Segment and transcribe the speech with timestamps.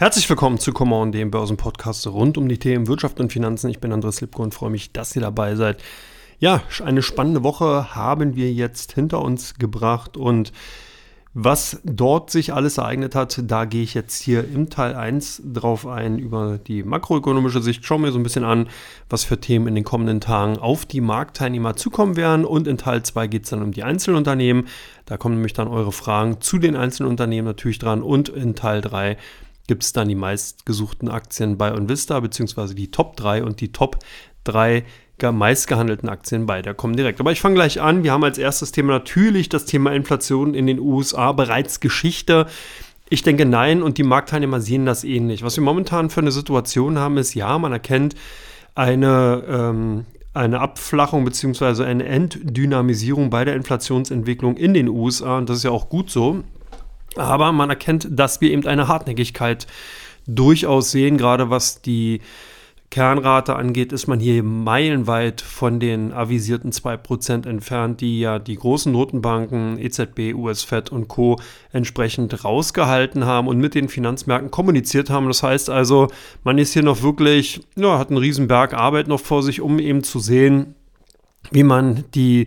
[0.00, 3.68] Herzlich willkommen zu Common, dem Börsenpodcast rund um die Themen Wirtschaft und Finanzen.
[3.68, 5.82] Ich bin Andres Lipko und freue mich, dass ihr dabei seid.
[6.38, 10.54] Ja, eine spannende Woche haben wir jetzt hinter uns gebracht und
[11.34, 15.86] was dort sich alles ereignet hat, da gehe ich jetzt hier im Teil 1 drauf
[15.86, 17.84] ein über die makroökonomische Sicht.
[17.84, 18.70] Schauen wir so ein bisschen an,
[19.10, 22.46] was für Themen in den kommenden Tagen auf die Marktteilnehmer zukommen werden.
[22.46, 24.66] Und in Teil 2 geht es dann um die Einzelunternehmen.
[25.04, 28.02] Da kommen nämlich dann eure Fragen zu den einzelnen Unternehmen natürlich dran.
[28.02, 29.16] Und in Teil 3
[29.70, 34.00] gibt es dann die meistgesuchten Aktien bei Onvista, beziehungsweise die Top 3 und die Top
[34.42, 34.82] 3
[35.30, 37.20] meistgehandelten Aktien bei der kommen direkt.
[37.20, 38.02] Aber ich fange gleich an.
[38.02, 42.48] Wir haben als erstes Thema natürlich das Thema Inflation in den USA bereits Geschichte.
[43.08, 45.44] Ich denke nein und die Marktteilnehmer sehen das ähnlich.
[45.44, 48.16] Was wir momentan für eine Situation haben, ist ja, man erkennt
[48.74, 51.84] eine, ähm, eine Abflachung bzw.
[51.84, 56.42] eine Enddynamisierung bei der Inflationsentwicklung in den USA und das ist ja auch gut so.
[57.16, 59.66] Aber man erkennt, dass wir eben eine Hartnäckigkeit
[60.26, 62.20] durchaus sehen, gerade was die
[62.90, 68.90] Kernrate angeht, ist man hier meilenweit von den avisierten 2% entfernt, die ja die großen
[68.90, 71.38] Notenbanken, EZB, US-Fed und Co.
[71.72, 75.28] entsprechend rausgehalten haben und mit den Finanzmärkten kommuniziert haben.
[75.28, 76.08] Das heißt also,
[76.42, 79.78] man ist hier noch wirklich, ja, hat einen riesen Berg Arbeit noch vor sich, um
[79.78, 80.74] eben zu sehen,
[81.52, 82.46] wie man die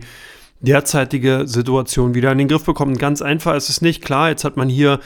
[0.60, 2.96] derzeitige Situation wieder in den Griff bekommen.
[2.96, 4.02] Ganz einfach ist es nicht.
[4.02, 5.00] Klar, jetzt hat man hier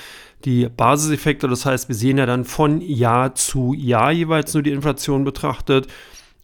[0.44, 4.70] die Basiseffekte, das heißt, wir sehen ja dann von Jahr zu Jahr jeweils nur die
[4.70, 5.88] Inflation betrachtet.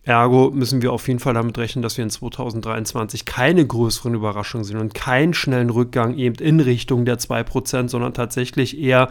[0.03, 4.65] Ergo müssen wir auf jeden Fall damit rechnen, dass wir in 2023 keine größeren Überraschungen
[4.65, 9.09] sehen und keinen schnellen Rückgang eben in Richtung der 2%, sondern tatsächlich eher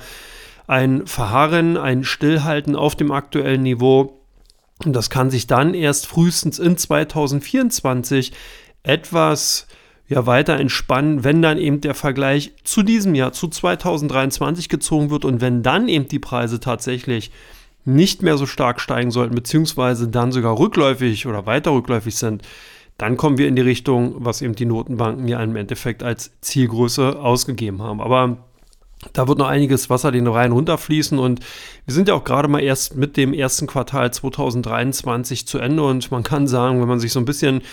[0.67, 4.19] ein Verharren, ein Stillhalten auf dem aktuellen Niveau.
[4.85, 8.33] Und das kann sich dann erst frühestens in 2024
[8.83, 9.67] etwas
[10.13, 15.25] ja weiter entspannen, wenn dann eben der Vergleich zu diesem Jahr, zu 2023 gezogen wird
[15.25, 17.31] und wenn dann eben die Preise tatsächlich
[17.85, 22.43] nicht mehr so stark steigen sollten, beziehungsweise dann sogar rückläufig oder weiter rückläufig sind,
[22.97, 27.19] dann kommen wir in die Richtung, was eben die Notenbanken ja im Endeffekt als Zielgröße
[27.19, 27.99] ausgegeben haben.
[27.99, 28.37] Aber
[29.11, 31.41] da wird noch einiges Wasser den Rhein runterfließen und
[31.85, 36.11] wir sind ja auch gerade mal erst mit dem ersten Quartal 2023 zu Ende und
[36.11, 37.63] man kann sagen, wenn man sich so ein bisschen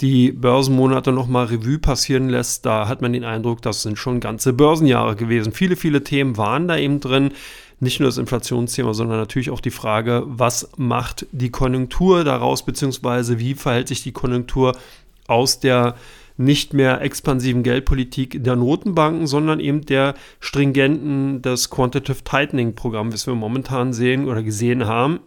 [0.00, 4.52] die Börsenmonate nochmal Revue passieren lässt, da hat man den Eindruck, das sind schon ganze
[4.52, 5.52] Börsenjahre gewesen.
[5.52, 7.32] Viele, viele Themen waren da eben drin.
[7.80, 13.38] Nicht nur das Inflationsthema, sondern natürlich auch die Frage, was macht die Konjunktur daraus, beziehungsweise
[13.38, 14.76] wie verhält sich die Konjunktur
[15.26, 15.96] aus der
[16.36, 23.26] nicht mehr expansiven Geldpolitik der Notenbanken, sondern eben der stringenten, des Quantitative Tightening Programm, was
[23.26, 25.20] wir momentan sehen oder gesehen haben.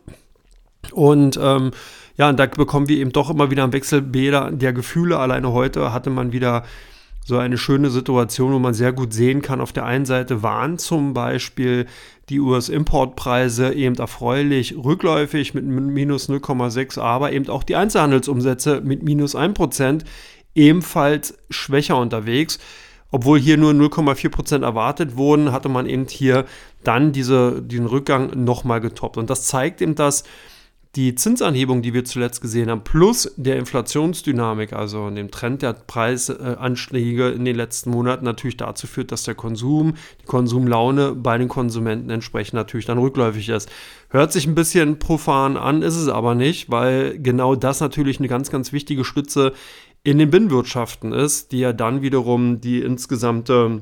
[0.91, 1.71] Und ähm,
[2.17, 5.17] ja, und da bekommen wir eben doch immer wieder am Wechselbäder der Gefühle.
[5.17, 6.63] Alleine heute hatte man wieder
[7.25, 9.61] so eine schöne Situation, wo man sehr gut sehen kann.
[9.61, 11.87] Auf der einen Seite waren zum Beispiel
[12.29, 19.35] die US-Importpreise eben erfreulich rückläufig mit minus 0,6, aber eben auch die Einzelhandelsumsätze mit minus
[19.35, 20.03] 1%
[20.53, 22.59] ebenfalls schwächer unterwegs.
[23.11, 26.45] Obwohl hier nur 0,4% erwartet wurden, hatte man eben hier
[26.83, 29.17] dann diese, diesen Rückgang nochmal getoppt.
[29.17, 30.23] Und das zeigt eben, dass
[30.95, 37.29] die Zinsanhebung, die wir zuletzt gesehen haben, plus der Inflationsdynamik, also dem Trend der Preisanstiege
[37.29, 42.11] in den letzten Monaten natürlich dazu führt, dass der Konsum, die Konsumlaune bei den Konsumenten
[42.11, 43.71] entsprechend natürlich dann rückläufig ist.
[44.09, 48.27] Hört sich ein bisschen profan an, ist es aber nicht, weil genau das natürlich eine
[48.27, 49.53] ganz, ganz wichtige Stütze
[50.03, 53.81] in den Binnenwirtschaften ist, die ja dann wiederum die insgesamte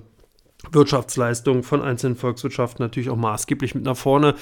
[0.74, 4.36] Wirtschaftsleistung von einzelnen Volkswirtschaften natürlich auch maßgeblich mit nach vorne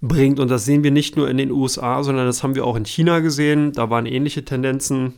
[0.00, 0.40] bringt.
[0.40, 2.84] Und das sehen wir nicht nur in den USA, sondern das haben wir auch in
[2.84, 3.72] China gesehen.
[3.72, 5.14] Da waren ähnliche Tendenzen,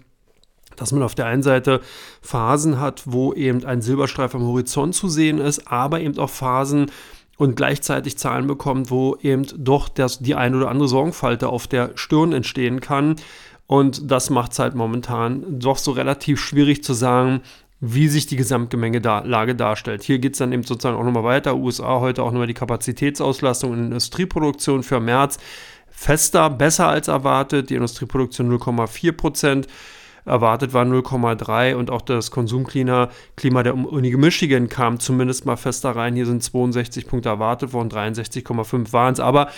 [0.77, 1.81] dass man auf der einen Seite
[2.23, 6.91] Phasen hat, wo eben ein Silberstreif am Horizont zu sehen ist, aber eben auch Phasen
[7.37, 11.93] und gleichzeitig Zahlen bekommt, wo eben doch das, die ein oder andere Sorgenfalte auf der
[11.95, 13.17] Stirn entstehen kann.
[13.67, 17.43] Und das macht es halt momentan doch so relativ schwierig zu sagen,
[17.81, 20.03] wie sich die Gesamtgemengelage darstellt.
[20.03, 21.57] Hier geht es dann eben sozusagen auch nochmal weiter.
[21.57, 25.39] USA heute auch nochmal die Kapazitätsauslastung in Industrieproduktion für März
[25.91, 27.71] fester, besser als erwartet.
[27.71, 29.67] Die Industrieproduktion 0,4 Prozent.
[30.25, 35.91] Erwartet war 0,3 und auch das Konsumklima Klima der Uni Michigan kam zumindest mal fester
[35.91, 36.15] rein.
[36.17, 39.21] Hier sind 62 Punkte erwartet worden, 63,5 waren es.
[39.21, 39.49] Aber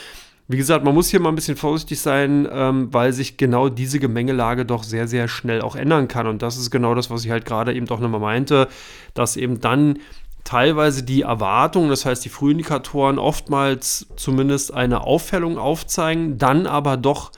[0.51, 4.01] wie gesagt, man muss hier mal ein bisschen vorsichtig sein, ähm, weil sich genau diese
[4.01, 6.27] Gemengelage doch sehr, sehr schnell auch ändern kann.
[6.27, 8.67] Und das ist genau das, was ich halt gerade eben doch nochmal meinte,
[9.15, 10.01] dass eben dann
[10.43, 17.31] teilweise die Erwartungen, das heißt die Frühindikatoren, oftmals zumindest eine Auffällung aufzeigen, dann aber doch,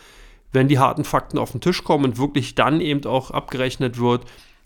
[0.52, 4.24] wenn die harten Fakten auf den Tisch kommen und wirklich dann eben auch abgerechnet wird,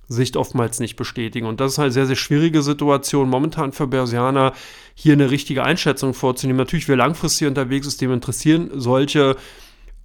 [0.08, 1.46] Sicht oftmals nicht bestätigen.
[1.46, 4.52] Und das ist halt eine sehr, sehr schwierige Situation momentan für Börsianer,
[4.94, 6.58] hier eine richtige Einschätzung vorzunehmen.
[6.58, 9.36] Natürlich, wer langfristig unterwegs ist, dem interessieren solche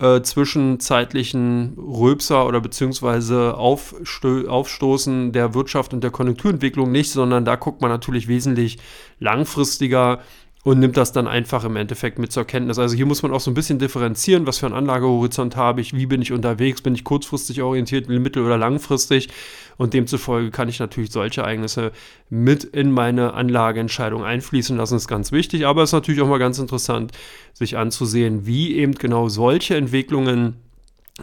[0.02, 7.56] äh, zwischenzeitlichen Röpser oder beziehungsweise Aufsto Aufstoßen der Wirtschaft und der Konjunkturentwicklung nicht, sondern da
[7.56, 8.80] guckt man natürlich wesentlich
[9.20, 10.22] langfristiger
[10.64, 12.78] und nimmt das dann einfach im Endeffekt mit zur Kenntnis.
[12.78, 15.96] Also hier muss man auch so ein bisschen differenzieren, was für einen Anlagehorizont habe ich,
[15.96, 19.30] wie bin ich unterwegs, bin ich kurzfristig orientiert, mittel- oder langfristig.
[19.78, 21.92] Und demzufolge kann ich natürlich solche Ereignisse
[22.30, 26.28] mit in meine Anlageentscheidung einfließen lassen, das ist ganz wichtig, aber es ist natürlich auch
[26.28, 27.12] mal ganz interessant,
[27.54, 30.58] sich anzusehen, wie eben genau solche Entwicklungen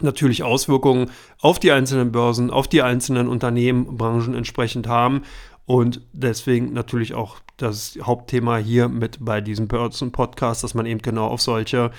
[0.01, 5.23] natürlich Auswirkungen auf die einzelnen Börsen, auf die einzelnen Unternehmen, Branchen entsprechend haben
[5.69, 11.27] und deswegen natürlich auch das Hauptthema hier mit bei diesem Börsen-Podcast, dass man eben genau
[11.27, 11.91] auf solche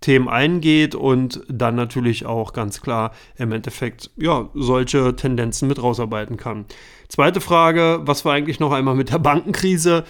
[0.00, 6.36] Themen eingeht und dann natürlich auch ganz klar im Endeffekt ja solche Tendenzen mit rausarbeiten
[6.36, 6.64] kann.
[7.06, 10.02] Zweite Frage, was war eigentlich noch einmal mit der Bankenkrise?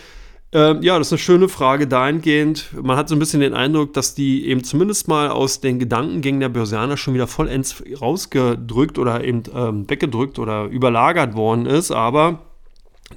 [0.53, 2.71] Ähm, ja, das ist eine schöne Frage dahingehend.
[2.73, 6.41] Man hat so ein bisschen den Eindruck, dass die eben zumindest mal aus den Gedankengängen
[6.41, 12.54] der Börsianer schon wieder vollends rausgedrückt oder eben ähm, weggedrückt oder überlagert worden ist, aber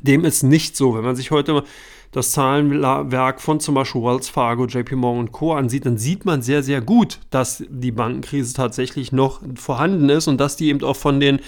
[0.01, 0.95] dem ist nicht so.
[0.95, 1.63] Wenn man sich heute
[2.11, 5.53] das Zahlenwerk von zum Beispiel Wells Fargo, JP Morgan und Co.
[5.53, 10.39] ansieht, dann sieht man sehr, sehr gut, dass die Bankenkrise tatsächlich noch vorhanden ist und
[10.39, 11.39] dass die eben auch von den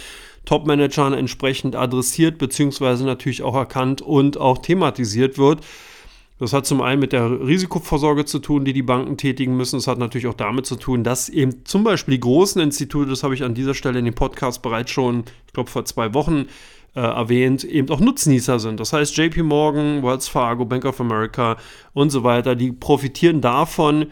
[0.45, 5.61] Top-Managern entsprechend adressiert, beziehungsweise natürlich auch erkannt und auch thematisiert wird.
[6.39, 9.75] Das hat zum einen mit der Risikovorsorge zu tun, die die Banken tätigen müssen.
[9.75, 13.23] Es hat natürlich auch damit zu tun, dass eben zum Beispiel die großen Institute, das
[13.23, 16.45] habe ich an dieser Stelle in dem Podcast bereits schon, ich glaube vor zwei Wochen
[16.95, 18.79] äh, erwähnt, eben auch Nutznießer sind.
[18.79, 21.57] Das heißt, JP Morgan, Wells Fargo, Bank of America
[21.93, 24.07] und so weiter, die profitieren davon,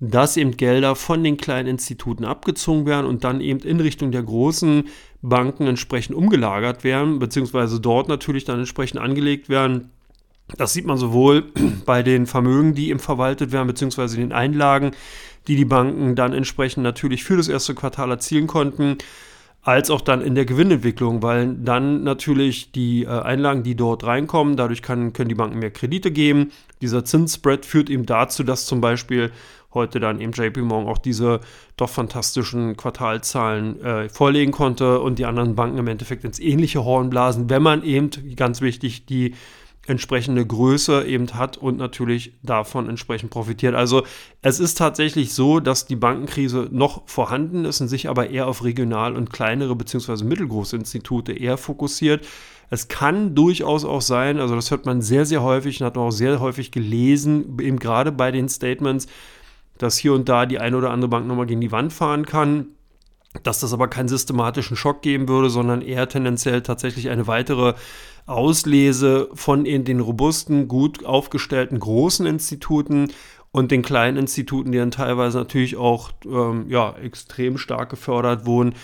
[0.00, 4.22] dass eben Gelder von den kleinen Instituten abgezogen werden und dann eben in Richtung der
[4.22, 4.88] großen
[5.22, 9.90] Banken entsprechend umgelagert werden, beziehungsweise dort natürlich dann entsprechend angelegt werden.
[10.56, 11.52] Das sieht man sowohl
[11.84, 14.92] bei den Vermögen, die eben verwaltet werden, beziehungsweise den Einlagen,
[15.48, 18.98] die die Banken dann entsprechend natürlich für das erste Quartal erzielen konnten,
[19.68, 24.56] als auch dann in der Gewinnentwicklung, weil dann natürlich die äh, Einlagen, die dort reinkommen,
[24.56, 26.52] dadurch kann, können die Banken mehr Kredite geben.
[26.80, 29.30] Dieser Zinsspread führt eben dazu, dass zum Beispiel
[29.74, 31.40] heute dann eben JP Morgan auch diese
[31.76, 37.10] doch fantastischen Quartalzahlen äh, vorlegen konnte und die anderen Banken im Endeffekt ins ähnliche Horn
[37.10, 39.34] blasen, wenn man eben, ganz wichtig, die
[39.88, 43.74] entsprechende Größe eben hat und natürlich davon entsprechend profitiert.
[43.74, 44.04] Also
[44.42, 48.64] es ist tatsächlich so, dass die Bankenkrise noch vorhanden ist und sich aber eher auf
[48.64, 50.24] regional und kleinere bzw.
[50.24, 52.26] mittelgroße Institute eher fokussiert.
[52.70, 56.06] Es kann durchaus auch sein, also das hört man sehr, sehr häufig und hat man
[56.06, 59.06] auch sehr häufig gelesen, eben gerade bei den Statements,
[59.78, 62.68] dass hier und da die eine oder andere Bank nochmal gegen die Wand fahren kann
[63.42, 67.74] dass das aber keinen systematischen Schock geben würde, sondern eher tendenziell tatsächlich eine weitere
[68.28, 73.12] Auslese von den robusten, gut aufgestellten großen Instituten
[73.50, 78.74] und den kleinen Instituten, die dann teilweise natürlich auch ähm, ja, extrem stark gefördert wurden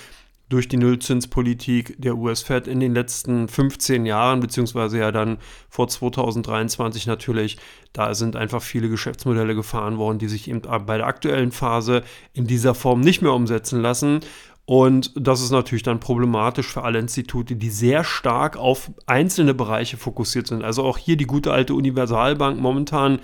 [0.48, 5.38] durch die Nullzinspolitik der US-Fed in den letzten 15 Jahren, beziehungsweise ja dann
[5.68, 7.56] vor 2023 natürlich.
[7.92, 12.02] Da sind einfach viele Geschäftsmodelle gefahren worden, die sich eben bei der aktuellen Phase
[12.34, 14.20] in dieser Form nicht mehr umsetzen lassen.
[14.66, 19.98] Und das ist natürlich dann problematisch für alle Institute, die sehr stark auf einzelne Bereiche
[19.98, 20.64] fokussiert sind.
[20.64, 23.20] Also auch hier die gute alte Universalbank momentan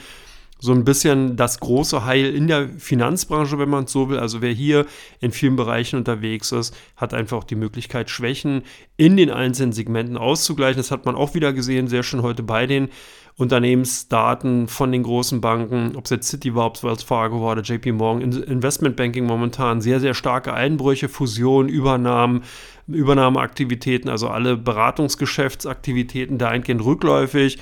[0.62, 4.18] so ein bisschen das große Heil in der Finanzbranche, wenn man es so will.
[4.18, 4.84] Also wer hier
[5.20, 8.62] in vielen Bereichen unterwegs ist, hat einfach auch die Möglichkeit, Schwächen
[8.98, 10.76] in den einzelnen Segmenten auszugleichen.
[10.76, 12.90] Das hat man auch wieder gesehen, sehr schön heute bei den
[13.36, 17.52] Unternehmensdaten von den großen Banken, ob es jetzt City war, ob es Wells Fargo war
[17.52, 22.42] oder JP Morgan, Investmentbanking momentan sehr, sehr starke Einbrüche, Fusionen, Übernahmen,
[22.86, 27.58] Übernahmeaktivitäten, also alle Beratungsgeschäftsaktivitäten dahingehend rückläufig.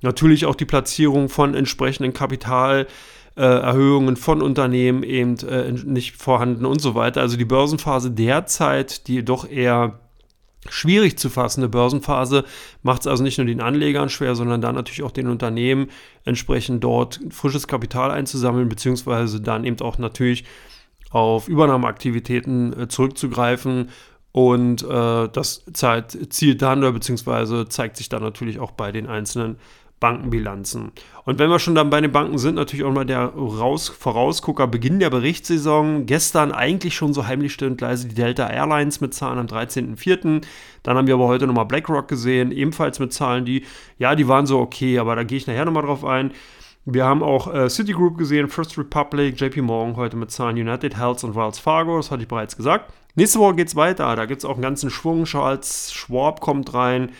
[0.00, 6.94] Natürlich auch die Platzierung von entsprechenden Kapitalerhöhungen von Unternehmen eben äh, nicht vorhanden und so
[6.94, 7.20] weiter.
[7.20, 9.98] Also die Börsenphase derzeit, die doch eher
[10.70, 12.44] schwierig zu fassende Börsenphase
[12.82, 15.88] macht es also nicht nur den Anlegern schwer, sondern dann natürlich auch den Unternehmen
[16.24, 20.44] entsprechend dort frisches Kapital einzusammeln, beziehungsweise dann eben auch natürlich
[21.10, 23.90] auf Übernahmeaktivitäten äh, zurückzugreifen.
[24.32, 29.56] Und äh, das zielt dann oder beziehungsweise zeigt sich dann natürlich auch bei den einzelnen
[30.00, 30.92] Bankenbilanzen.
[31.24, 34.66] Und wenn wir schon dann bei den Banken sind, natürlich auch mal der Raus Vorausgucker,
[34.66, 36.06] Beginn der Berichtssaison.
[36.06, 40.42] Gestern eigentlich schon so heimlich still und leise die Delta Airlines mit Zahlen am 13.04.
[40.82, 43.64] Dann haben wir aber heute nochmal BlackRock gesehen, ebenfalls mit Zahlen, die,
[43.98, 46.32] ja, die waren so okay, aber da gehe ich nachher nochmal drauf ein.
[46.84, 51.22] Wir haben auch äh, Citigroup gesehen, First Republic, JP Morgan heute mit Zahlen United Health
[51.24, 52.92] und Wells Fargo, das hatte ich bereits gesagt.
[53.18, 54.14] Nächste Woche geht es weiter.
[54.14, 55.24] Da gibt es auch einen ganzen Schwung.
[55.24, 57.10] Charles Schwab kommt rein.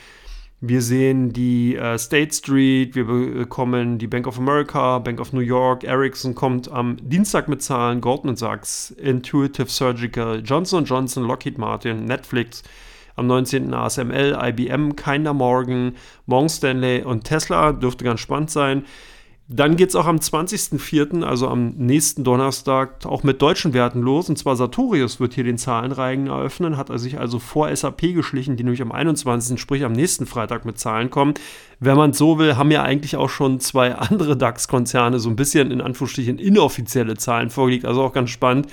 [0.60, 5.38] Wir sehen die äh, State Street, wir bekommen die Bank of America, Bank of New
[5.38, 12.06] York, Ericsson kommt am Dienstag mit Zahlen, Goldman Sachs, Intuitive Surgical, Johnson Johnson, Lockheed Martin,
[12.06, 12.64] Netflix,
[13.14, 13.72] am 19.
[13.72, 15.94] ASML, IBM, Kinder Morgan,
[16.26, 18.84] Morgan Stanley und Tesla, dürfte ganz spannend sein.
[19.50, 24.28] Dann geht es auch am 20.04., also am nächsten Donnerstag, auch mit deutschen Werten los.
[24.28, 28.58] Und zwar Sartorius wird hier den Zahlenreigen eröffnen, hat er sich also vor SAP geschlichen,
[28.58, 31.32] die nämlich am 21., sprich am nächsten Freitag mit Zahlen kommen.
[31.80, 35.70] Wenn man so will, haben ja eigentlich auch schon zwei andere DAX-Konzerne so ein bisschen
[35.70, 37.86] in Anführungsstrichen inoffizielle Zahlen vorgelegt.
[37.86, 38.66] Also auch ganz spannend,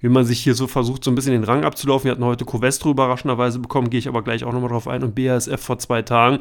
[0.00, 2.06] wie man sich hier so versucht, so ein bisschen den Rang abzulaufen.
[2.06, 5.14] Wir hatten heute Covestro überraschenderweise bekommen, gehe ich aber gleich auch nochmal drauf ein, und
[5.14, 6.40] BASF vor zwei Tagen.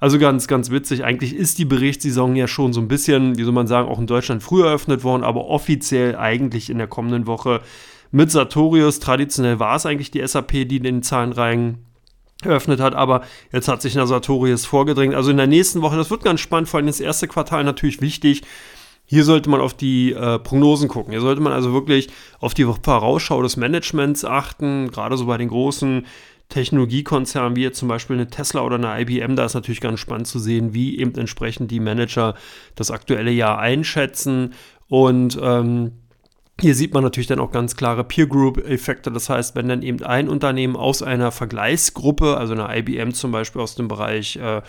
[0.00, 1.04] Also ganz, ganz witzig.
[1.04, 4.06] Eigentlich ist die Berichtssaison ja schon so ein bisschen, wie soll man sagen, auch in
[4.06, 7.60] Deutschland früher eröffnet worden, aber offiziell eigentlich in der kommenden Woche
[8.10, 9.00] mit Sartorius.
[9.00, 11.78] Traditionell war es eigentlich die SAP, die den Zahlenreihen
[12.42, 13.22] eröffnet hat, aber
[13.52, 15.14] jetzt hat sich eine Sartorius vorgedrängt.
[15.14, 18.00] Also in der nächsten Woche, das wird ganz spannend, vor allem das erste Quartal natürlich
[18.00, 18.42] wichtig.
[19.08, 21.12] Hier sollte man auf die äh, Prognosen gucken.
[21.12, 22.08] Hier sollte man also wirklich
[22.40, 26.06] auf die Vorausschau des Managements achten, gerade so bei den großen
[26.48, 30.26] Technologiekonzernen wie jetzt zum Beispiel eine Tesla oder eine IBM, da ist natürlich ganz spannend
[30.26, 32.34] zu sehen, wie eben entsprechend die Manager
[32.76, 34.54] das aktuelle Jahr einschätzen.
[34.88, 35.92] Und ähm,
[36.60, 39.10] hier sieht man natürlich dann auch ganz klare Peer Group-Effekte.
[39.10, 43.60] Das heißt, wenn dann eben ein Unternehmen aus einer Vergleichsgruppe, also eine IBM zum Beispiel
[43.60, 44.62] aus dem Bereich äh,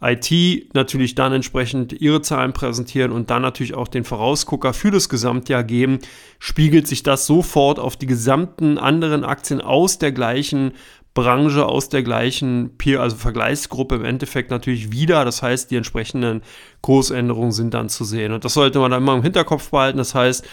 [0.00, 5.08] IT, natürlich dann entsprechend ihre Zahlen präsentieren und dann natürlich auch den Vorausgucker für das
[5.08, 5.98] Gesamtjahr geben,
[6.38, 10.72] spiegelt sich das sofort auf die gesamten anderen Aktien aus der gleichen
[11.14, 15.24] Branche aus der gleichen Peer, also Vergleichsgruppe im Endeffekt natürlich wieder.
[15.24, 16.42] Das heißt, die entsprechenden
[16.80, 18.32] Kursänderungen sind dann zu sehen.
[18.32, 19.98] Und das sollte man dann immer im Hinterkopf behalten.
[19.98, 20.44] Das heißt,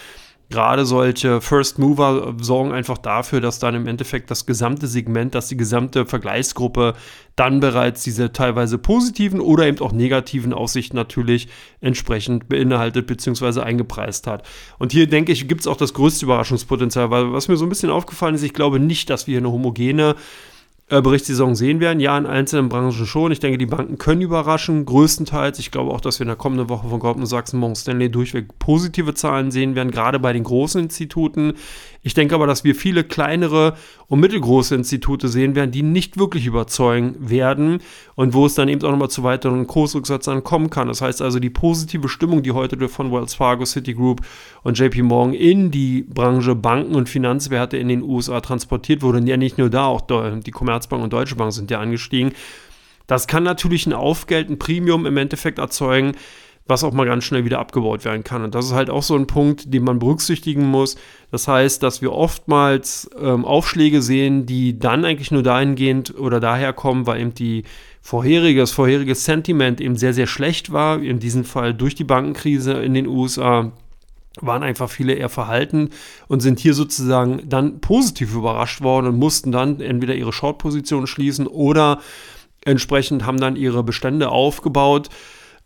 [0.52, 5.48] gerade solche First Mover sorgen einfach dafür, dass dann im Endeffekt das gesamte Segment, dass
[5.48, 6.94] die gesamte Vergleichsgruppe
[7.34, 11.48] dann bereits diese teilweise positiven oder eben auch negativen Aussichten natürlich
[11.80, 13.62] entsprechend beinhaltet bzw.
[13.62, 14.46] eingepreist hat.
[14.78, 17.70] Und hier denke ich, gibt es auch das größte Überraschungspotenzial, weil was mir so ein
[17.70, 20.14] bisschen aufgefallen ist, ich glaube nicht, dass wir hier eine homogene
[20.88, 22.00] Berichtssaison sehen werden.
[22.00, 23.32] Ja, in einzelnen Branchen schon.
[23.32, 25.58] Ich denke, die Banken können überraschen, größtenteils.
[25.58, 28.58] Ich glaube auch, dass wir in der kommenden Woche von Goldman Sachs Morgan Stanley durchweg
[28.58, 31.54] positive Zahlen sehen werden, gerade bei den großen Instituten.
[32.04, 33.76] Ich denke aber, dass wir viele kleinere
[34.08, 37.78] und mittelgroße Institute sehen werden, die nicht wirklich überzeugen werden
[38.16, 40.88] und wo es dann eben auch nochmal zu weiteren Kursrücksätzen kommen kann.
[40.88, 44.20] Das heißt also, die positive Stimmung, die heute von Wells Fargo, Citigroup
[44.64, 49.28] und JP Morgan in die Branche Banken und Finanzwerte in den USA transportiert wurde, und
[49.28, 52.32] ja nicht nur da, auch die Commerzbank und Deutsche Bank sind ja angestiegen.
[53.06, 56.12] Das kann natürlich ein Aufgeld, ein Premium im Endeffekt erzeugen,
[56.66, 58.44] was auch mal ganz schnell wieder abgebaut werden kann.
[58.44, 60.96] Und das ist halt auch so ein Punkt, den man berücksichtigen muss.
[61.30, 66.72] Das heißt, dass wir oftmals ähm, Aufschläge sehen, die dann eigentlich nur dahingehend oder daher
[66.72, 67.64] kommen, weil eben die
[68.00, 71.02] vorherige, das vorherige Sentiment eben sehr, sehr schlecht war.
[71.02, 73.72] In diesem Fall durch die Bankenkrise in den USA
[74.40, 75.90] waren einfach viele eher verhalten
[76.26, 81.46] und sind hier sozusagen dann positiv überrascht worden und mussten dann entweder ihre Short-Position schließen
[81.46, 82.00] oder
[82.64, 85.10] entsprechend haben dann ihre Bestände aufgebaut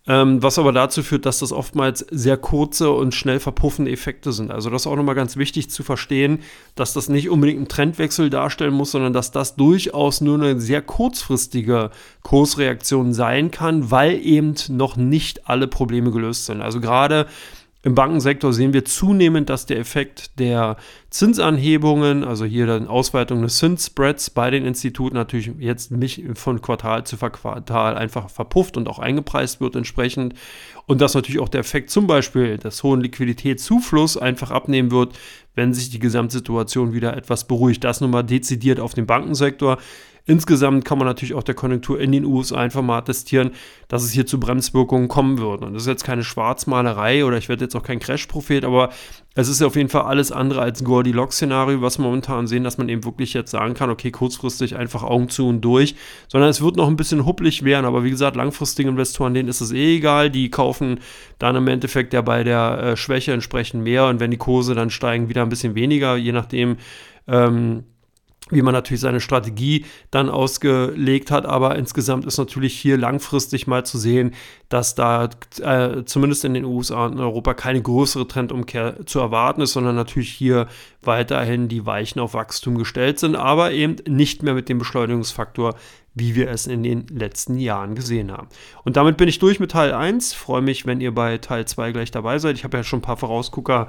[0.09, 4.51] ähm, was aber dazu führt, dass das oftmals sehr kurze und schnell verpuffende Effekte sind.
[4.51, 6.41] Also das ist auch nochmal ganz wichtig zu verstehen,
[6.77, 10.83] dass das nicht unbedingt einen Trendwechsel darstellen muss, sondern dass das durchaus nur eine sehr
[10.83, 11.91] kurzfristige
[12.23, 16.63] Kursreaktion sein kann, weil eben noch nicht alle Probleme gelöst sind.
[16.63, 17.27] Also gerade
[17.87, 20.77] im Bankensektor sehen wir zunehmend, dass der Effekt der
[21.11, 27.07] Zinsanhebungen, also hier dann Ausweitung des Zinsspreads bei den Instituten natürlich jetzt nicht von Quartal
[27.07, 30.35] zu Quartal einfach verpufft und auch eingepreist wird entsprechend.
[30.87, 35.17] Und dass natürlich auch der Effekt zum Beispiel des hohen Liquiditätszufluss einfach abnehmen wird,
[35.55, 37.85] wenn sich die Gesamtsituation wieder etwas beruhigt.
[37.85, 39.79] Das nun mal dezidiert auf den Bankensektor.
[40.29, 43.53] Insgesamt kann man natürlich auch der Konjunktur in den USA einfach mal attestieren,
[43.87, 45.67] dass es hier zu Bremswirkungen kommen würde.
[45.67, 48.91] Und das ist jetzt keine Schwarzmalerei oder ich werde jetzt auch kein Crash-Prophet, aber
[49.37, 52.77] es ist auf jeden Fall alles andere als ein Goldilocks-Szenario, was wir momentan sehen, dass
[52.77, 55.95] man eben wirklich jetzt sagen kann, okay, kurzfristig einfach Augen zu und durch,
[56.27, 57.87] sondern es wird noch ein bisschen hupplig werden.
[57.87, 60.31] Aber wie gesagt, langfristige Investoren, denen ist es eh egal.
[60.31, 60.99] Die kaufen
[61.39, 64.91] dann im Endeffekt ja bei der äh, Schwäche entsprechend mehr und wenn die Kurse dann
[64.91, 66.79] steigen, wieder ein bisschen weniger, je nachdem,
[67.29, 67.85] ähm,
[68.51, 71.47] wie man natürlich seine Strategie dann ausgelegt hat.
[71.47, 74.35] Aber insgesamt ist natürlich hier langfristig mal zu sehen,
[74.69, 75.29] dass da
[75.61, 79.97] äh, zumindest in den USA und in Europa keine größere Trendumkehr zu erwarten ist, sondern
[79.97, 80.69] natürlich hier
[81.03, 85.75] weiterhin die Weichen auf Wachstum gestellt sind, aber eben nicht mehr mit dem Beschleunigungsfaktor,
[86.15, 88.49] wie wir es in den letzten Jahren gesehen haben.
[88.85, 90.35] Und damit bin ich durch mit Teil 1.
[90.35, 92.57] Freue mich, wenn ihr bei Teil 2 gleich dabei seid.
[92.57, 93.89] Ich habe ja schon ein paar Vorausgucker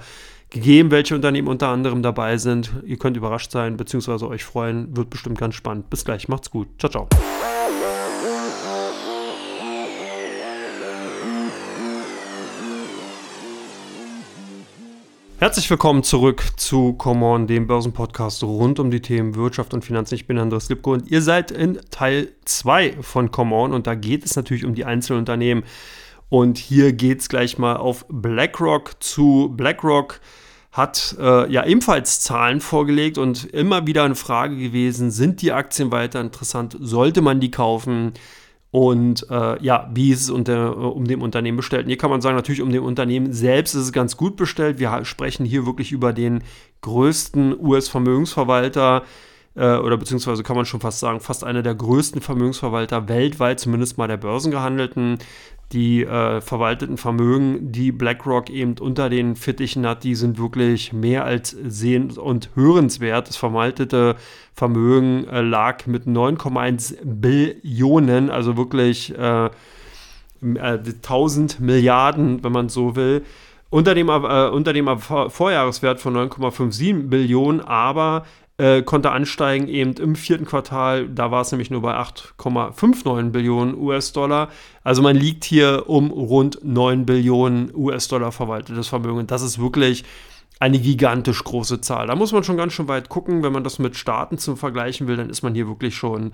[0.50, 2.72] gegeben, welche Unternehmen unter anderem dabei sind.
[2.86, 4.96] Ihr könnt überrascht sein, beziehungsweise euch freuen.
[4.96, 5.90] Wird bestimmt ganz spannend.
[5.90, 6.68] Bis gleich, macht's gut.
[6.80, 7.08] Ciao, ciao.
[15.40, 20.16] Herzlich willkommen zurück zu Come On, dem Börsenpodcast rund um die Themen Wirtschaft und Finanzen.
[20.16, 23.94] Ich bin Andreas Lipko und ihr seid in Teil 2 von Come On und da
[23.94, 25.64] geht es natürlich um die einzelnen Unternehmen.
[26.30, 29.54] Und hier geht es gleich mal auf BlackRock zu.
[29.56, 30.20] BlackRock
[30.72, 35.92] hat äh, ja ebenfalls Zahlen vorgelegt und immer wieder eine Frage gewesen, sind die Aktien
[35.92, 36.78] weiter interessant?
[36.80, 38.14] Sollte man die kaufen?
[38.70, 41.84] Und äh, ja, wie ist es unter, um dem Unternehmen bestellt?
[41.84, 44.78] Und hier kann man sagen, natürlich um dem Unternehmen selbst ist es ganz gut bestellt.
[44.78, 46.44] Wir sprechen hier wirklich über den
[46.82, 49.04] größten US-Vermögensverwalter
[49.56, 53.98] äh, oder beziehungsweise kann man schon fast sagen, fast einer der größten Vermögensverwalter weltweit, zumindest
[53.98, 55.18] mal der börsengehandelten
[55.74, 61.26] die äh, verwalteten Vermögen, die BlackRock eben unter den Fittichen hat, die sind wirklich mehr
[61.26, 63.28] als sehens- und hörenswert.
[63.28, 64.16] Das verwaltete
[64.54, 69.50] Vermögen äh, lag mit 9,1 Billionen, also wirklich äh,
[70.42, 73.26] 1000 äh, Milliarden, wenn man so will,
[73.70, 78.26] unter dem, äh, unter dem Vorjahreswert von 9,57 Billionen, aber
[78.58, 81.08] äh, konnte ansteigen eben im vierten Quartal.
[81.08, 84.50] Da war es nämlich nur bei 8,59 Billionen US-Dollar.
[84.84, 89.28] Also man liegt hier um rund 9 Billionen US-Dollar verwaltetes Vermögen.
[89.28, 90.04] Das ist wirklich
[90.60, 92.08] eine gigantisch große Zahl.
[92.08, 93.44] Da muss man schon ganz schön weit gucken.
[93.44, 96.32] Wenn man das mit Staaten zum Vergleichen will, dann ist man hier wirklich schon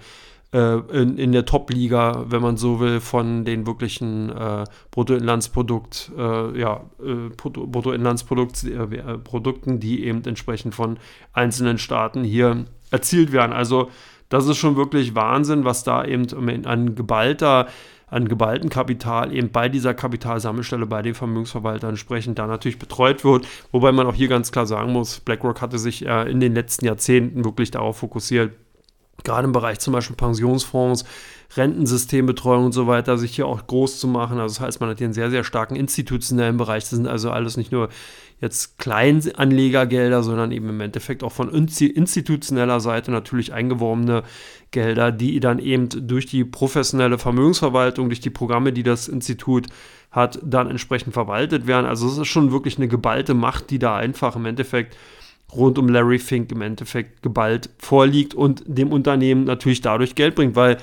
[0.53, 6.59] äh, in, in der Top-Liga, wenn man so will, von den wirklichen äh, Bruttoinlandsprodukt, äh,
[6.59, 10.97] ja, äh, Bruttoinlandsprodukten, äh, die eben entsprechend von
[11.33, 13.51] einzelnen Staaten hier erzielt werden.
[13.51, 13.89] Also
[14.29, 17.67] das ist schon wirklich Wahnsinn, was da eben an geballter
[18.13, 23.47] an geballten Kapital eben bei dieser Kapitalsammelstelle, bei den Vermögensverwaltern entsprechend da natürlich betreut wird.
[23.71, 26.85] Wobei man auch hier ganz klar sagen muss, BlackRock hatte sich äh, in den letzten
[26.85, 28.53] Jahrzehnten wirklich darauf fokussiert,
[29.23, 31.05] gerade im Bereich zum Beispiel Pensionsfonds,
[31.55, 34.39] Rentensystembetreuung und so weiter, sich hier auch groß zu machen.
[34.39, 36.83] Also das heißt, man hat hier einen sehr, sehr starken institutionellen Bereich.
[36.83, 37.89] Das sind also alles nicht nur
[38.41, 44.23] jetzt Kleinanlegergelder, sondern eben im Endeffekt auch von institutioneller Seite natürlich eingeworbene
[44.71, 49.67] Gelder, die dann eben durch die professionelle Vermögensverwaltung, durch die Programme, die das Institut
[50.11, 51.85] hat, dann entsprechend verwaltet werden.
[51.85, 54.97] Also es ist schon wirklich eine geballte Macht, die da einfach im Endeffekt
[55.55, 60.55] rund um Larry Fink im Endeffekt geballt vorliegt und dem Unternehmen natürlich dadurch Geld bringt,
[60.55, 60.77] weil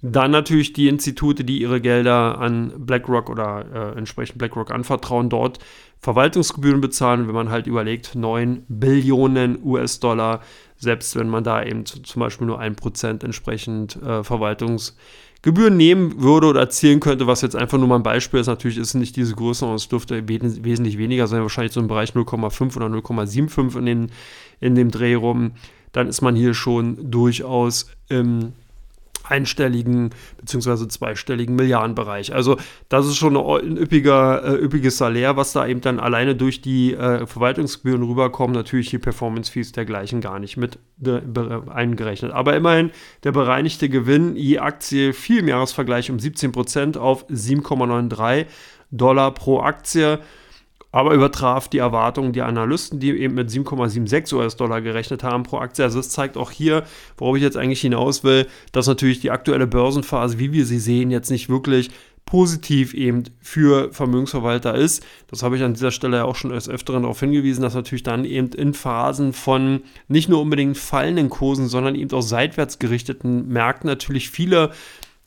[0.00, 5.58] dann natürlich die Institute, die ihre Gelder an BlackRock oder äh, entsprechend BlackRock anvertrauen, dort
[6.00, 7.26] Verwaltungsgebühren bezahlen.
[7.26, 10.40] Wenn man halt überlegt, 9 Billionen US-Dollar,
[10.76, 16.20] selbst wenn man da eben zum Beispiel nur ein Prozent entsprechend äh, Verwaltungsgebühren Gebühren nehmen
[16.20, 18.94] würde oder erzielen könnte, was jetzt einfach nur mal ein Beispiel ist, natürlich ist es
[18.94, 22.86] nicht diese Größe, sondern es dürfte wesentlich weniger sein, wahrscheinlich so im Bereich 0,5 oder
[22.86, 24.10] 0,75 in,
[24.60, 25.52] in dem Dreh rum,
[25.92, 28.52] dann ist man hier schon durchaus im
[29.30, 30.88] einstelligen bzw.
[30.88, 32.34] zweistelligen Milliardenbereich.
[32.34, 32.56] Also
[32.88, 36.94] das ist schon ein üppiger, äh, üppiges Salär, was da eben dann alleine durch die
[36.94, 38.54] äh, Verwaltungsgebühren rüberkommen.
[38.54, 41.20] Natürlich die Performance-Fees dergleichen gar nicht mit äh,
[41.70, 42.32] eingerechnet.
[42.32, 42.90] Aber immerhin
[43.24, 48.46] der bereinigte Gewinn je Aktie fiel im Jahresvergleich um 17% auf 7,93
[48.90, 50.18] Dollar pro Aktie
[50.90, 55.84] aber übertraf die Erwartungen der Analysten, die eben mit 7,76 US-Dollar gerechnet haben pro Aktie.
[55.84, 56.84] Also es zeigt auch hier,
[57.16, 61.10] worauf ich jetzt eigentlich hinaus will, dass natürlich die aktuelle Börsenphase, wie wir sie sehen,
[61.10, 61.90] jetzt nicht wirklich
[62.24, 65.02] positiv eben für Vermögensverwalter ist.
[65.28, 68.26] Das habe ich an dieser Stelle auch schon als Öfteren darauf hingewiesen, dass natürlich dann
[68.26, 73.88] eben in Phasen von nicht nur unbedingt fallenden Kursen, sondern eben auch seitwärts gerichteten Märkten
[73.88, 74.72] natürlich viele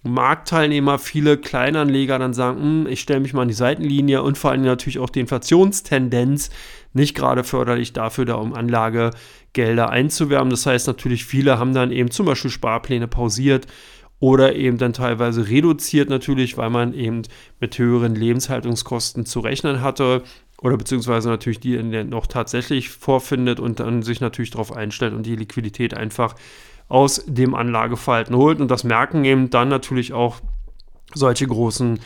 [0.04, 4.52] Marktteilnehmer, viele Kleinanleger dann sagen, hm, ich stelle mich mal an die Seitenlinie und vor
[4.52, 6.50] allem natürlich auch die Inflationstendenz
[6.94, 10.50] nicht gerade förderlich dafür, da um Anlagegelder einzuwerben.
[10.50, 13.68] Das heißt natürlich, viele haben dann eben zum Beispiel Sparpläne pausiert
[14.20, 17.22] oder eben dann teilweise reduziert natürlich, weil man eben
[17.60, 20.24] mit höheren Lebenshaltungskosten zu rechnen hatte
[20.62, 25.36] oder beziehungsweise natürlich die noch tatsächlich vorfindet und dann sich natürlich darauf einstellt und die
[25.36, 26.36] Liquidität einfach
[26.92, 28.60] aus dem Anlageverhalten holt.
[28.60, 30.38] Und das merken eben dann natürlich auch
[31.14, 32.00] solche großen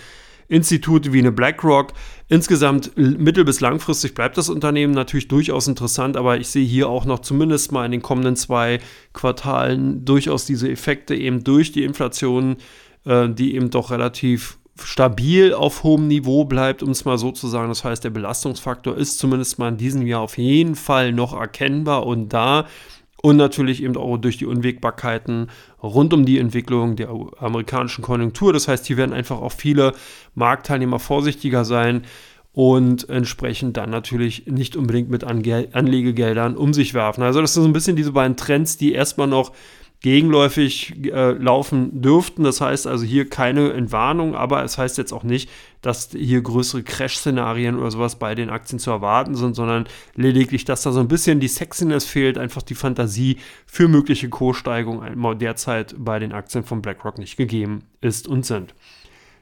[0.47, 1.93] Institute wie eine BlackRock.
[2.29, 7.05] Insgesamt mittel- bis langfristig bleibt das Unternehmen natürlich durchaus interessant, aber ich sehe hier auch
[7.05, 8.79] noch zumindest mal in den kommenden zwei
[9.13, 12.57] Quartalen durchaus diese Effekte eben durch die Inflation,
[13.05, 17.47] äh, die eben doch relativ stabil auf hohem Niveau bleibt, um es mal so zu
[17.47, 17.69] sagen.
[17.69, 22.05] Das heißt, der Belastungsfaktor ist zumindest mal in diesem Jahr auf jeden Fall noch erkennbar
[22.05, 22.67] und da
[23.25, 25.49] und natürlich eben auch durch die Unwägbarkeiten
[25.81, 27.09] rund um die Entwicklung der
[27.39, 28.53] amerikanischen Konjunktur.
[28.53, 29.93] Das heißt, hier werden einfach auch viele
[30.35, 32.03] Marktteilnehmer vorsichtiger sein
[32.53, 37.23] und entsprechend dann natürlich nicht unbedingt mit Ange Anlegegeldern um sich werfen.
[37.23, 39.53] Also das sind so ein bisschen diese beiden Trends, die erstmal noch
[40.05, 42.43] gegenläufig äh, laufen dürften.
[42.43, 45.49] Das heißt also hier keine Entwarnung, aber es heißt jetzt auch nicht,
[45.81, 50.83] dass hier größere Crash-Szenarien oder sowas bei den Aktien zu erwarten sind, sondern lediglich, dass
[50.83, 56.19] da so ein bisschen die Sexiness fehlt, einfach die Fantasie für mögliche Kurssteigerungen derzeit bei
[56.19, 58.75] den Aktien von BlackRock nicht gegeben ist und sind.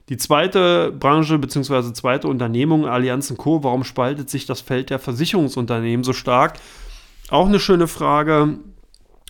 [0.07, 1.91] Die zweite Branche bzw.
[1.91, 6.53] zweite Unternehmung, Allianz Co., warum spaltet sich das Feld der Versicherungsunternehmen so stark?
[7.27, 8.59] Auch eine schöne Frage.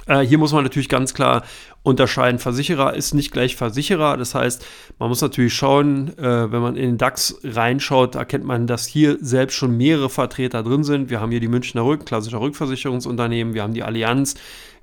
[0.07, 1.43] Äh, hier muss man natürlich ganz klar
[1.83, 2.39] unterscheiden.
[2.39, 4.17] Versicherer ist nicht gleich Versicherer.
[4.17, 4.65] Das heißt,
[4.99, 9.17] man muss natürlich schauen, äh, wenn man in den DAX reinschaut, erkennt man, dass hier
[9.21, 11.09] selbst schon mehrere Vertreter drin sind.
[11.09, 13.53] Wir haben hier die Münchner Rück, klassischer Rückversicherungsunternehmen.
[13.53, 14.35] Wir haben die Allianz,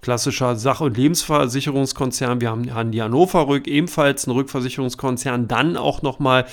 [0.03, 2.41] klassischer Sach- und Lebensversicherungskonzern.
[2.41, 5.49] Wir haben die Hannover Rück, ebenfalls ein Rückversicherungskonzern.
[5.49, 6.47] Dann auch nochmal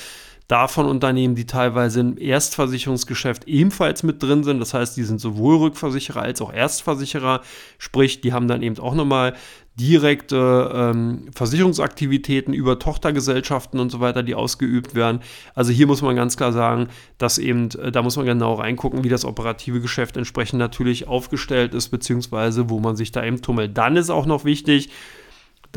[0.48, 4.60] davon Unternehmen, die teilweise im Erstversicherungsgeschäft ebenfalls mit drin sind.
[4.60, 7.42] Das heißt, die sind sowohl Rückversicherer als auch Erstversicherer.
[7.78, 9.34] Sprich, die haben dann eben auch nochmal
[9.80, 15.22] direkte ähm, Versicherungsaktivitäten über Tochtergesellschaften und so weiter, die ausgeübt werden.
[15.54, 16.88] Also hier muss man ganz klar sagen,
[17.20, 21.76] dass eben, äh, da muss man genau reingucken, wie das operative Geschäft entsprechend natürlich aufgestellt
[21.76, 23.78] ist, beziehungsweise wo man sich da eben tummelt.
[23.78, 24.90] Dann ist auch noch wichtig,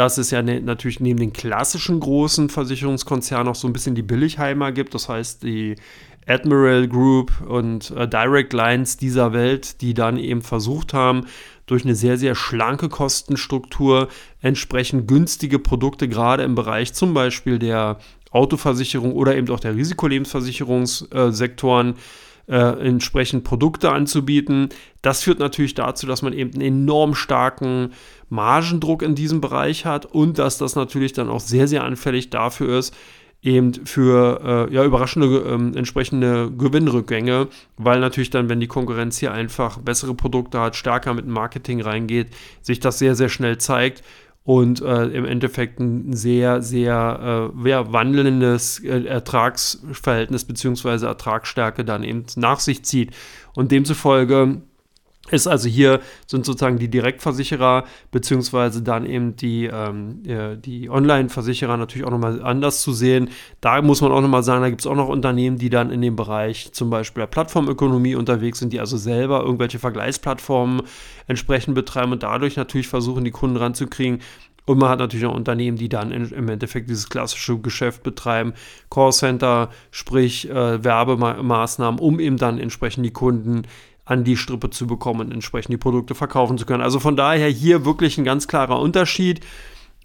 [0.00, 4.00] dass es ja ne, natürlich neben den klassischen großen Versicherungskonzernen auch so ein bisschen die
[4.00, 4.94] Billigheimer gibt.
[4.94, 5.76] Das heißt, die
[6.26, 11.26] Admiral Group und äh, Direct Lines dieser Welt, die dann eben versucht haben,
[11.66, 14.08] durch eine sehr, sehr schlanke Kostenstruktur
[14.40, 17.98] entsprechend günstige Produkte, gerade im Bereich zum Beispiel der
[18.30, 21.96] Autoversicherung oder eben auch der Risikolebensversicherungssektoren,
[22.48, 24.70] äh, entsprechend Produkte anzubieten.
[25.02, 27.92] Das führt natürlich dazu, dass man eben einen enorm starken
[28.30, 32.78] Margendruck in diesem Bereich hat und dass das natürlich dann auch sehr, sehr anfällig dafür
[32.78, 32.94] ist,
[33.42, 39.32] eben für äh, ja, überraschende ähm, entsprechende Gewinnrückgänge, weil natürlich dann, wenn die Konkurrenz hier
[39.32, 42.28] einfach bessere Produkte hat, stärker mit dem Marketing reingeht,
[42.60, 44.02] sich das sehr, sehr schnell zeigt
[44.44, 51.06] und äh, im Endeffekt ein sehr, sehr äh, ja, wandelndes äh, Ertragsverhältnis bzw.
[51.06, 53.12] Ertragsstärke dann eben nach sich zieht.
[53.54, 54.62] Und demzufolge
[55.30, 60.22] ist also hier sind sozusagen die Direktversicherer beziehungsweise dann eben die, ähm,
[60.62, 63.30] die Online-Versicherer natürlich auch nochmal anders zu sehen.
[63.60, 66.02] Da muss man auch nochmal sagen, da gibt es auch noch Unternehmen, die dann in
[66.02, 70.82] dem Bereich zum Beispiel der Plattformökonomie unterwegs sind, die also selber irgendwelche Vergleichsplattformen
[71.26, 74.20] entsprechend betreiben und dadurch natürlich versuchen, die Kunden ranzukriegen.
[74.66, 78.52] Und man hat natürlich auch Unternehmen, die dann im Endeffekt dieses klassische Geschäft betreiben,
[78.88, 83.62] Callcenter, sprich äh, Werbemaßnahmen, um eben dann entsprechend die Kunden
[84.10, 86.82] an die Strippe zu bekommen und entsprechend die Produkte verkaufen zu können.
[86.82, 89.40] Also von daher hier wirklich ein ganz klarer Unterschied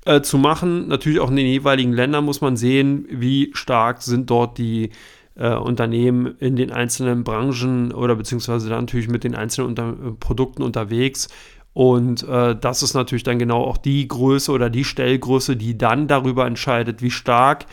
[0.06, 0.88] äh, zu machen.
[0.88, 4.92] Natürlich auch in den jeweiligen Ländern muss man sehen, wie stark sind dort die
[5.36, 10.12] äh, Unternehmen in den einzelnen Branchen oder beziehungsweise dann natürlich mit den einzelnen unter äh,
[10.20, 11.28] Produkten unterwegs.
[11.74, 16.08] Und äh, das ist natürlich dann genau auch die Größe oder die Stellgröße, die dann
[16.08, 17.66] darüber entscheidet, wie stark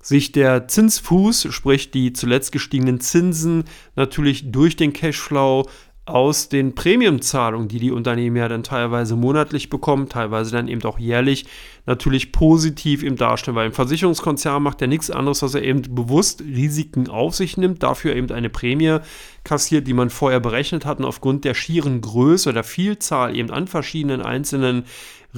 [0.00, 3.64] sich der Zinsfuß, sprich die zuletzt gestiegenen Zinsen,
[3.96, 5.66] natürlich durch den Cashflow
[6.08, 10.98] aus den Premiumzahlungen, die die Unternehmen ja dann teilweise monatlich bekommen, teilweise dann eben auch
[10.98, 11.44] jährlich,
[11.84, 16.40] natürlich positiv im darstellen, weil ein Versicherungskonzern macht ja nichts anderes, als er eben bewusst
[16.40, 18.98] Risiken auf sich nimmt, dafür eben eine Prämie
[19.44, 20.98] kassiert, die man vorher berechnet hat.
[20.98, 24.84] Und aufgrund der schieren Größe oder Vielzahl eben an verschiedenen einzelnen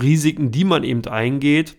[0.00, 1.76] Risiken, die man eben eingeht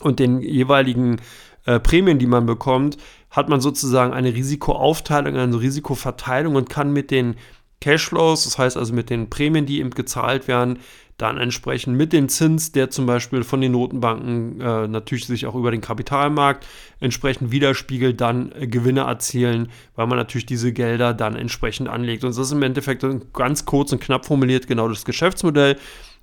[0.00, 1.20] und den jeweiligen
[1.66, 2.96] äh, Prämien, die man bekommt,
[3.30, 7.36] hat man sozusagen eine Risikoaufteilung, eine Risikoverteilung und kann mit den
[7.80, 10.78] Cashflows, das heißt also mit den Prämien, die eben gezahlt werden,
[11.20, 15.54] dann entsprechend mit dem Zins, der zum Beispiel von den Notenbanken äh, natürlich sich auch
[15.54, 16.66] über den Kapitalmarkt
[16.98, 22.24] entsprechend widerspiegelt, dann äh, Gewinne erzielen, weil man natürlich diese Gelder dann entsprechend anlegt.
[22.24, 25.76] Und das ist im Endeffekt ganz kurz und knapp formuliert genau das Geschäftsmodell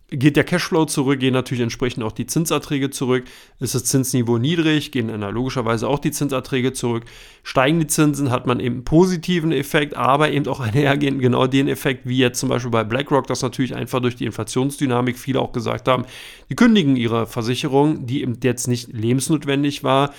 [0.09, 3.25] geht der Cashflow zurück, gehen natürlich entsprechend auch die Zinserträge zurück.
[3.59, 7.03] Ist das Zinsniveau niedrig, gehen analogischerweise auch die Zinserträge zurück.
[7.43, 11.67] Steigen die Zinsen, hat man eben einen positiven Effekt, aber eben auch einhergehend genau den
[11.67, 15.51] Effekt, wie jetzt zum Beispiel bei BlackRock, dass natürlich einfach durch die Inflationsdynamik viele auch
[15.51, 16.05] gesagt haben,
[16.49, 20.13] die kündigen ihre Versicherung, die eben jetzt nicht lebensnotwendig war.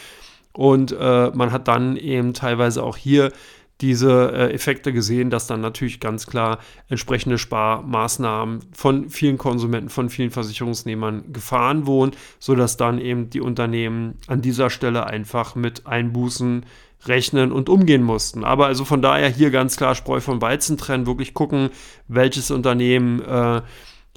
[0.53, 3.33] Und äh, man hat dann eben teilweise auch hier
[3.81, 10.11] diese äh, Effekte gesehen, dass dann natürlich ganz klar entsprechende Sparmaßnahmen von vielen Konsumenten, von
[10.11, 16.65] vielen Versicherungsnehmern gefahren wurden, sodass dann eben die Unternehmen an dieser Stelle einfach mit Einbußen
[17.07, 18.43] rechnen und umgehen mussten.
[18.45, 21.71] Aber also von daher hier ganz klar Spreu vom Weizen trennen, wirklich gucken,
[22.09, 23.63] welches Unternehmen äh,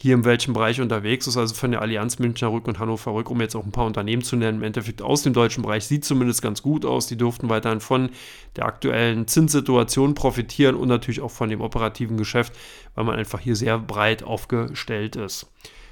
[0.01, 3.29] hier in welchem Bereich unterwegs ist, also von der Allianz Münchner Rück und Hannover Rück,
[3.29, 6.03] um jetzt auch ein paar Unternehmen zu nennen, im Endeffekt aus dem deutschen Bereich, sieht
[6.05, 7.05] zumindest ganz gut aus.
[7.05, 8.09] Die durften weiterhin von
[8.55, 12.53] der aktuellen Zinssituation profitieren und natürlich auch von dem operativen Geschäft,
[12.95, 15.45] weil man einfach hier sehr breit aufgestellt ist.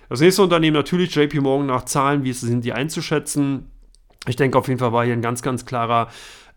[0.10, 3.70] Das nächste Unternehmen natürlich JP Morgan nach Zahlen, wie sind die einzuschätzen?
[4.28, 6.10] Ich denke auf jeden Fall war hier ein ganz, ganz klarer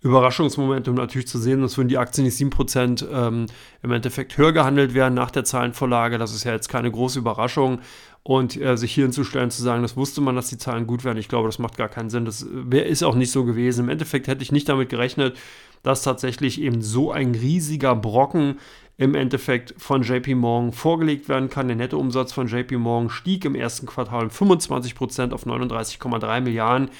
[0.02, 3.46] Überraschungsmoment, um natürlich zu sehen, dass wenn die Aktien nicht 7% ähm,
[3.82, 7.80] im Endeffekt höher gehandelt werden nach der Zahlenvorlage, das ist ja jetzt keine große Überraschung.
[8.24, 11.18] Und äh, sich hier hinzustellen, zu sagen, das wusste man, dass die Zahlen gut werden,
[11.18, 12.24] ich glaube, das macht gar keinen Sinn.
[12.24, 13.84] Das wär, ist auch nicht so gewesen.
[13.84, 15.36] Im Endeffekt hätte ich nicht damit gerechnet,
[15.82, 18.60] dass tatsächlich eben so ein riesiger Brocken
[18.96, 21.66] im Endeffekt von JP Morgan vorgelegt werden kann.
[21.66, 26.90] Der Nettoumsatz von JP Morgan stieg im ersten Quartal um 25% auf 39,3 Milliarden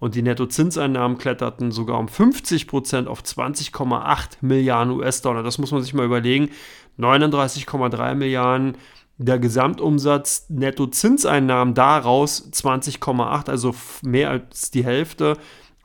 [0.00, 5.42] und die Nettozinseinnahmen kletterten sogar um 50 Prozent auf 20,8 Milliarden US-Dollar.
[5.42, 6.50] Das muss man sich mal überlegen.
[6.98, 8.76] 39,3 Milliarden
[9.18, 15.36] der Gesamtumsatz Nettozinseinnahmen daraus 20,8, also mehr als die Hälfte.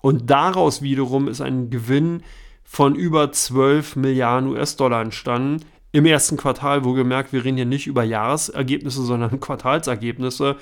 [0.02, 2.22] Und daraus wiederum ist ein Gewinn
[2.64, 5.66] von über 12 Milliarden US-Dollar entstanden.
[5.92, 10.58] Im ersten Quartal, wo gemerkt, wir reden hier nicht über Jahresergebnisse, sondern Quartalsergebnisse,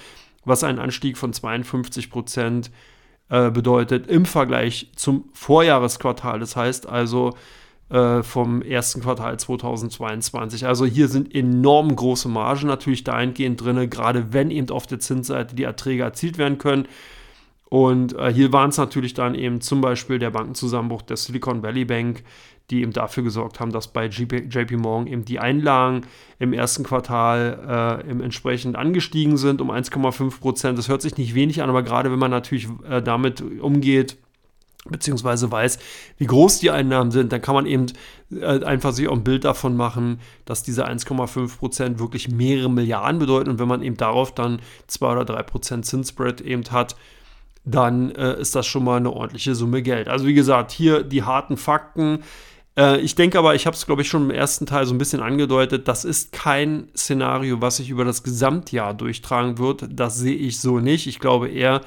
[0.45, 2.71] was einen Anstieg von 52 Prozent
[3.31, 6.39] äh, bedeutet im Vergleich zum Vorjahresquartal.
[6.39, 7.33] Das heißt also
[7.89, 10.67] äh, vom ersten Quartal 2022.
[10.67, 15.55] Also hier sind enorm große Margen natürlich dahingehend drin, gerade wenn eben auf der Zinsseite
[15.55, 16.89] die Erträge erzielt werden können.
[17.69, 21.85] Und äh, hier waren es natürlich dann eben zum Beispiel der Bankenzusammenbruch der Silicon Valley
[21.85, 22.23] Bank,
[22.69, 26.01] die eben dafür gesorgt haben, dass bei JP Morgan eben die Einlagen
[26.39, 30.77] im ersten Quartal äh, entsprechend angestiegen sind um 1,5 Prozent.
[30.77, 34.17] Das hört sich nicht wenig an, aber gerade wenn man natürlich äh, damit umgeht,
[34.89, 35.77] beziehungsweise weiß,
[36.17, 37.87] wie groß die Einnahmen sind, dann kann man eben
[38.31, 43.19] äh, einfach sich auch ein Bild davon machen, dass diese 1,5 Prozent wirklich mehrere Milliarden
[43.19, 43.51] bedeuten.
[43.51, 46.95] Und wenn man eben darauf dann 2 oder 3 Prozent Zinsspread eben hat,
[47.63, 50.07] dann äh, ist das schon mal eine ordentliche Summe Geld.
[50.07, 52.19] Also wie gesagt, hier die harten Fakten.
[52.77, 54.97] Äh, ich denke aber, ich habe es, glaube ich, schon im ersten Teil so ein
[54.97, 59.87] bisschen angedeutet, das ist kein Szenario, was sich über das Gesamtjahr durchtragen wird.
[59.91, 61.07] Das sehe ich so nicht.
[61.07, 61.81] Ich glaube eher,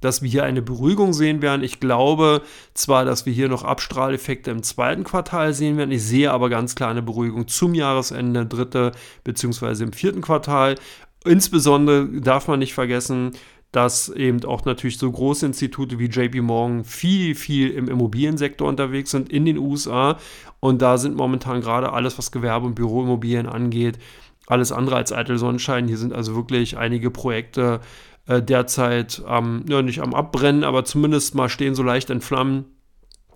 [0.00, 1.62] dass wir hier eine Beruhigung sehen werden.
[1.62, 2.42] Ich glaube
[2.74, 5.90] zwar, dass wir hier noch Abstrahleffekte im zweiten Quartal sehen werden.
[5.92, 8.92] Ich sehe aber ganz klar eine Beruhigung zum Jahresende, dritte
[9.24, 10.76] beziehungsweise im vierten Quartal.
[11.24, 13.32] Insbesondere darf man nicht vergessen,
[13.76, 19.10] dass eben auch natürlich so große Institute wie JP Morgan viel, viel im Immobiliensektor unterwegs
[19.10, 20.16] sind in den USA.
[20.60, 23.98] Und da sind momentan gerade alles, was Gewerbe- und Büroimmobilien angeht,
[24.46, 25.88] alles andere als eitel Sonnenschein.
[25.88, 27.80] Hier sind also wirklich einige Projekte
[28.26, 32.64] äh, derzeit ähm, ja, nicht am Abbrennen, aber zumindest mal stehen so leicht in Flammen.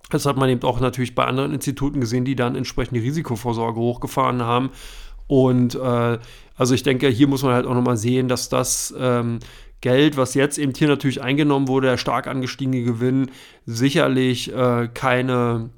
[0.09, 3.79] Das hat man eben auch natürlich bei anderen Instituten gesehen, die dann entsprechend die Risikovorsorge
[3.79, 4.71] hochgefahren haben.
[5.27, 6.17] Und äh,
[6.55, 9.37] also ich denke, hier muss man halt auch nochmal sehen, dass das ähm,
[9.81, 13.31] Geld, was jetzt eben hier natürlich eingenommen wurde, der stark angestiegene Gewinn,
[13.65, 15.71] sicherlich äh, keine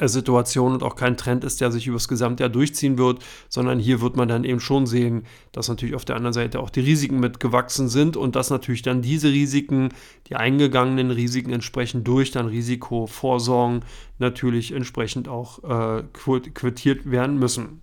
[0.00, 4.00] äh, Situation und auch kein Trend ist, der sich übers Gesamtjahr durchziehen wird, sondern hier
[4.00, 7.20] wird man dann eben schon sehen, dass natürlich auf der anderen Seite auch die Risiken
[7.20, 9.90] mitgewachsen sind und dass natürlich dann diese Risiken,
[10.28, 13.84] die eingegangenen Risiken entsprechend durch dann Risikovorsorgen
[14.18, 17.82] natürlich entsprechend auch äh, quittiert werden müssen.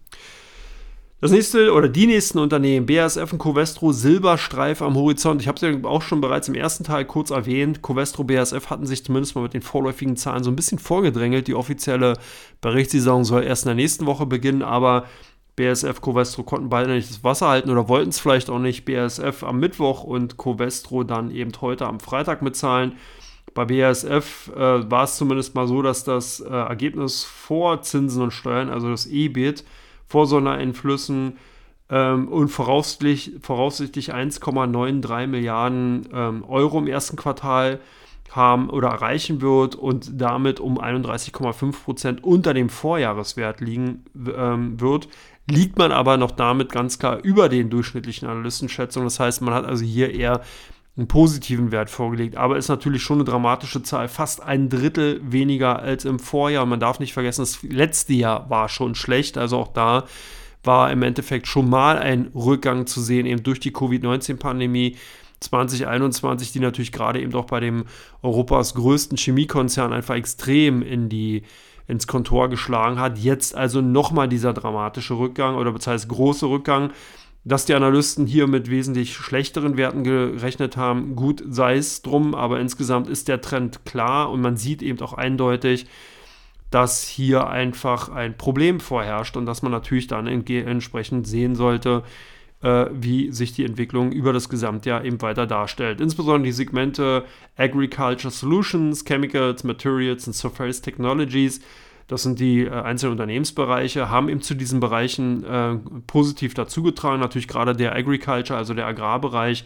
[1.19, 5.41] Das nächste oder die nächsten Unternehmen, BASF und Covestro, Silberstreif am Horizont.
[5.41, 7.81] Ich habe es ja auch schon bereits im ersten Teil kurz erwähnt.
[7.81, 11.47] Covestro, BASF hatten sich zumindest mal mit den vorläufigen Zahlen so ein bisschen vorgedrängelt.
[11.47, 12.19] Die offizielle
[12.61, 15.05] Berichtssaison soll erst in der nächsten Woche beginnen, aber
[15.55, 18.85] BASF, Covestro konnten beide nicht das Wasser halten oder wollten es vielleicht auch nicht.
[18.85, 22.93] BASF am Mittwoch und Covestro dann eben heute am Freitag mitzahlen.
[23.55, 24.59] Bei BASF äh,
[24.91, 29.07] war es zumindest mal so, dass das äh, Ergebnis vor Zinsen und Steuern, also das
[29.07, 29.63] EBIT,
[30.07, 31.37] vor Sondereinflüssen
[31.89, 37.79] ähm, und voraussichtlich, voraussichtlich 1,93 Milliarden ähm, Euro im ersten Quartal
[38.31, 44.03] haben oder erreichen wird und damit um 31,5 Prozent unter dem Vorjahreswert liegen
[44.35, 45.07] ähm, wird,
[45.49, 49.07] liegt man aber noch damit ganz klar über den durchschnittlichen Analystenschätzungen.
[49.07, 50.41] Das heißt, man hat also hier eher
[50.97, 55.79] einen positiven Wert vorgelegt, aber ist natürlich schon eine dramatische Zahl, fast ein Drittel weniger
[55.79, 56.63] als im Vorjahr.
[56.63, 60.05] Und man darf nicht vergessen, das letzte Jahr war schon schlecht, also auch da
[60.63, 64.97] war im Endeffekt schon mal ein Rückgang zu sehen, eben durch die Covid-19-Pandemie.
[65.39, 67.85] 2021, die natürlich gerade eben auch bei dem
[68.23, 71.43] Europas größten Chemiekonzern einfach extrem in die,
[71.87, 73.19] ins Kontor geschlagen hat.
[73.19, 76.91] Jetzt also nochmal dieser dramatische Rückgang oder das große Rückgang.
[77.47, 82.59] Dass die Analysten hier mit wesentlich schlechteren Werten gerechnet haben, gut sei es drum, aber
[82.59, 85.85] insgesamt ist der Trend klar und man sieht eben auch eindeutig,
[86.71, 92.03] dass hier einfach ein Problem vorherrscht und dass man natürlich dann entsprechend sehen sollte,
[92.63, 96.01] äh, wie sich die Entwicklung über das Gesamtjahr eben weiter darstellt.
[96.01, 97.23] Insbesondere die Segmente
[97.55, 101.61] Agriculture Solutions, Chemicals, Materials und Surface Technologies
[102.07, 105.75] das sind die äh, einzelnen Unternehmensbereiche, haben eben zu diesen Bereichen äh,
[106.07, 107.19] positiv dazugetragen.
[107.19, 109.65] Natürlich gerade der Agriculture, also der Agrarbereich,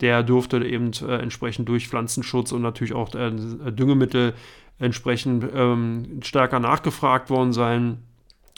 [0.00, 4.34] der durfte eben äh, entsprechend durch Pflanzenschutz und natürlich auch äh, Düngemittel
[4.78, 7.98] entsprechend ähm, stärker nachgefragt worden sein.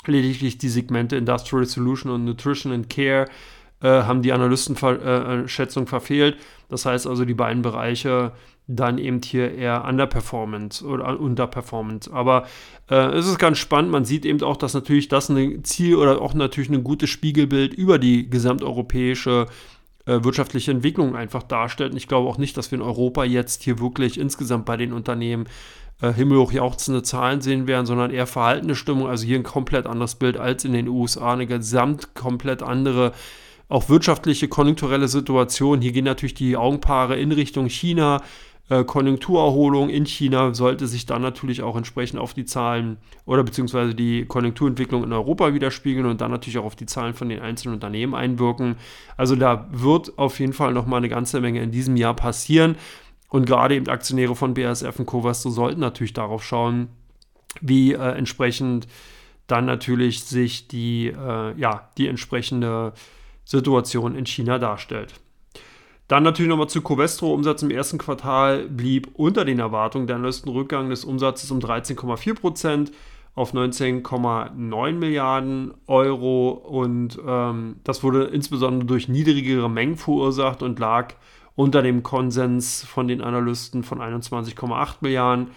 [0.07, 3.27] Lediglich die Segmente Industrial Solution und Nutrition and Care
[3.81, 6.37] äh, haben die Analystenschätzung verfehlt.
[6.69, 8.33] Das heißt also, die beiden Bereiche
[8.67, 12.11] dann eben hier eher underperformant oder underperformant.
[12.13, 12.47] Aber
[12.91, 13.91] äh, es ist ganz spannend.
[13.91, 17.75] Man sieht eben auch, dass natürlich das ein Ziel oder auch natürlich ein gutes Spiegelbild
[17.75, 19.47] über die gesamteuropäische
[20.07, 21.93] äh, wirtschaftliche Entwicklung einfach darstellt.
[21.93, 24.95] Und ich glaube auch nicht, dass wir in Europa jetzt hier wirklich insgesamt bei den
[24.95, 25.47] Unternehmen
[26.01, 29.09] äh, himmelhoch jauchzende Zahlen sehen werden, sondern eher verhaltene Stimmung.
[29.09, 33.13] Also hier ein komplett anderes Bild als in den USA, eine gesamt komplett andere
[33.69, 35.81] auch wirtschaftliche, konjunkturelle Situation.
[35.81, 38.23] Hier gehen natürlich die Augenpaare in Richtung China.
[38.71, 42.97] Äh, Konjunkturerholung in China sollte sich dann natürlich auch entsprechend auf die Zahlen
[43.27, 47.29] oder beziehungsweise die Konjunkturentwicklung in Europa widerspiegeln und dann natürlich auch auf die Zahlen von
[47.29, 48.77] den einzelnen Unternehmen einwirken.
[49.19, 52.77] Also da wird auf jeden Fall noch mal eine ganze Menge in diesem Jahr passieren.
[53.29, 56.89] Und gerade eben Aktionäre von BASF und Covastro sollten natürlich darauf schauen,
[57.61, 58.87] wie äh, entsprechend
[59.47, 62.95] dann natürlich sich die, äh, ja, die entsprechende
[63.45, 65.15] Situation in China darstellt.
[66.09, 67.33] Dann natürlich nochmal zu Covestro.
[67.33, 70.07] Umsatz im ersten Quartal blieb unter den Erwartungen.
[70.07, 72.93] Der Analysten Rückgang des Umsatzes um 13,4 Prozent
[73.35, 76.51] auf 19,9 Milliarden Euro.
[76.51, 81.15] Und ähm, das wurde insbesondere durch niedrigere Mengen verursacht und lag
[81.57, 85.49] unter dem Konsens von den Analysten von 21,8 Milliarden.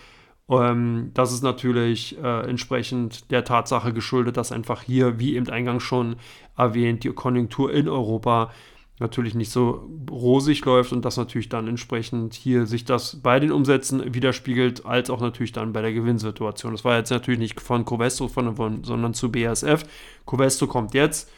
[0.50, 5.84] Ähm, das ist natürlich äh, entsprechend der Tatsache geschuldet, dass einfach hier, wie eben eingangs
[5.84, 6.16] schon
[6.56, 8.52] erwähnt, die Konjunktur in Europa
[9.00, 13.52] natürlich nicht so rosig läuft und das natürlich dann entsprechend hier sich das bei den
[13.52, 16.72] Umsätzen widerspiegelt, als auch natürlich dann bei der Gewinnsituation.
[16.72, 19.84] Das war jetzt natürlich nicht von Covestro, von, sondern zu BASF.
[20.26, 21.30] Covestro kommt jetzt.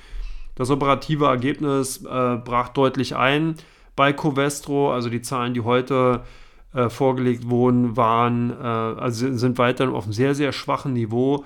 [0.55, 3.55] Das operative Ergebnis äh, brach deutlich ein
[3.95, 4.93] bei Covestro.
[4.93, 6.23] Also die Zahlen, die heute
[6.73, 11.43] äh, vorgelegt wurden, waren, äh, also sind weiterhin auf einem sehr, sehr schwachen Niveau.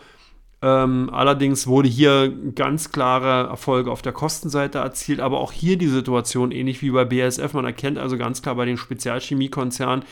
[0.63, 5.89] Ähm, allerdings wurde hier ganz klare Erfolge auf der Kostenseite erzielt, aber auch hier die
[5.89, 7.54] Situation ähnlich wie bei BASF.
[7.54, 10.06] Man erkennt also ganz klar bei den Spezialchemiekonzernen,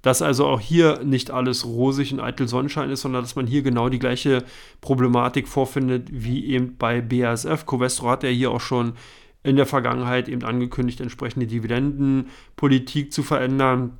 [0.00, 3.62] dass also auch hier nicht alles rosig und eitel Sonnenschein ist, sondern dass man hier
[3.62, 4.44] genau die gleiche
[4.80, 7.66] Problematik vorfindet wie eben bei BASF.
[7.66, 8.92] Covestro hat ja hier auch schon
[9.42, 13.98] in der Vergangenheit eben angekündigt, entsprechende Dividendenpolitik zu verändern.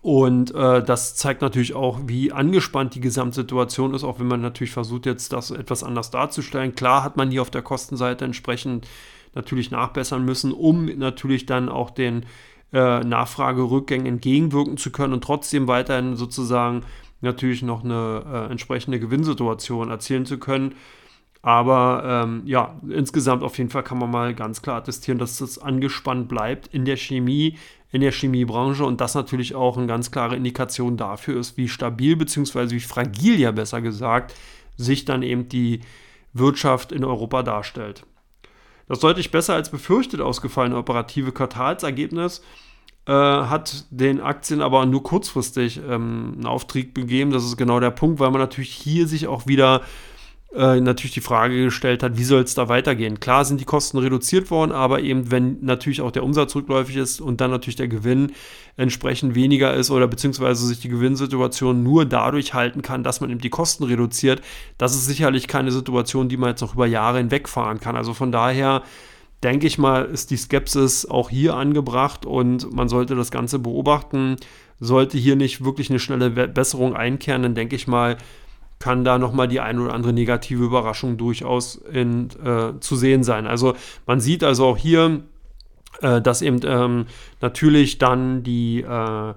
[0.00, 4.72] Und äh, das zeigt natürlich auch, wie angespannt die Gesamtsituation ist, auch wenn man natürlich
[4.72, 6.74] versucht, jetzt das etwas anders darzustellen.
[6.74, 8.88] Klar hat man hier auf der Kostenseite entsprechend
[9.34, 12.26] natürlich nachbessern müssen, um natürlich dann auch den
[12.72, 16.82] äh, Nachfragerückgängen entgegenwirken zu können und trotzdem weiterhin sozusagen
[17.20, 20.74] natürlich noch eine äh, entsprechende Gewinnsituation erzielen zu können.
[21.42, 25.58] Aber ähm, ja, insgesamt auf jeden Fall kann man mal ganz klar attestieren, dass das
[25.58, 27.58] angespannt bleibt in der Chemie,
[27.92, 32.16] in der Chemiebranche und das natürlich auch eine ganz klare Indikation dafür ist, wie stabil
[32.16, 32.70] bzw.
[32.70, 34.34] wie fragil ja besser gesagt
[34.76, 35.80] sich dann eben die
[36.32, 38.04] Wirtschaft in Europa darstellt.
[38.88, 42.42] Das deutlich besser als befürchtet ausgefallene operative Quartalsergebnis
[43.06, 47.30] äh, hat den Aktien aber nur kurzfristig ähm, einen Auftrieb gegeben.
[47.30, 49.82] Das ist genau der Punkt, weil man natürlich hier sich auch wieder
[50.54, 53.20] äh, natürlich die Frage gestellt hat, wie soll es da weitergehen?
[53.20, 57.20] Klar sind die Kosten reduziert worden, aber eben wenn natürlich auch der Umsatz rückläufig ist
[57.20, 58.32] und dann natürlich der Gewinn
[58.76, 63.40] entsprechend weniger ist oder beziehungsweise sich die Gewinnsituation nur dadurch halten kann, dass man eben
[63.40, 64.42] die Kosten reduziert,
[64.76, 67.96] das ist sicherlich keine Situation, die man jetzt noch über Jahre hinweg fahren kann.
[67.96, 68.82] Also von daher
[69.42, 74.36] denke ich mal, ist die Skepsis auch hier angebracht und man sollte das Ganze beobachten.
[74.80, 78.18] Sollte hier nicht wirklich eine schnelle Besserung einkehren, dann denke ich mal,
[78.82, 83.46] kann da nochmal die ein oder andere negative Überraschung durchaus in, äh, zu sehen sein.
[83.46, 83.76] Also
[84.08, 85.22] man sieht also auch hier,
[86.00, 87.06] äh, dass eben ähm,
[87.40, 89.34] natürlich dann die, äh,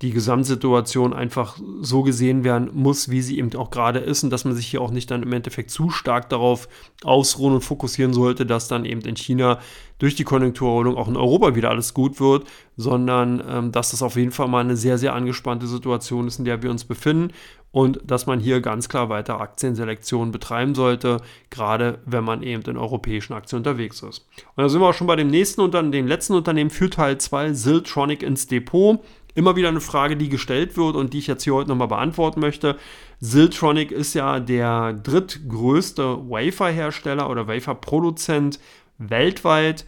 [0.00, 4.44] die Gesamtsituation einfach so gesehen werden muss, wie sie eben auch gerade ist und dass
[4.44, 6.68] man sich hier auch nicht dann im Endeffekt zu stark darauf
[7.02, 9.58] ausruhen und fokussieren sollte, dass dann eben in China
[9.98, 14.14] durch die Konjunkturerholung auch in Europa wieder alles gut wird, sondern ähm, dass das auf
[14.14, 17.32] jeden Fall mal eine sehr, sehr angespannte Situation ist, in der wir uns befinden
[17.74, 21.20] und dass man hier ganz klar weiter Aktienselektion betreiben sollte,
[21.50, 24.28] gerade wenn man eben in europäischen Aktien unterwegs ist.
[24.54, 27.18] Und da sind wir auch schon bei dem nächsten Unternehmen, dem letzten Unternehmen für Teil
[27.18, 29.00] 2, Siltronic ins Depot.
[29.34, 32.38] Immer wieder eine Frage, die gestellt wird und die ich jetzt hier heute nochmal beantworten
[32.38, 32.76] möchte.
[33.18, 38.60] Siltronic ist ja der drittgrößte Wafer-Hersteller oder Wafer-Produzent
[38.98, 39.84] weltweit.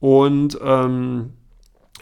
[0.00, 1.34] Und ähm,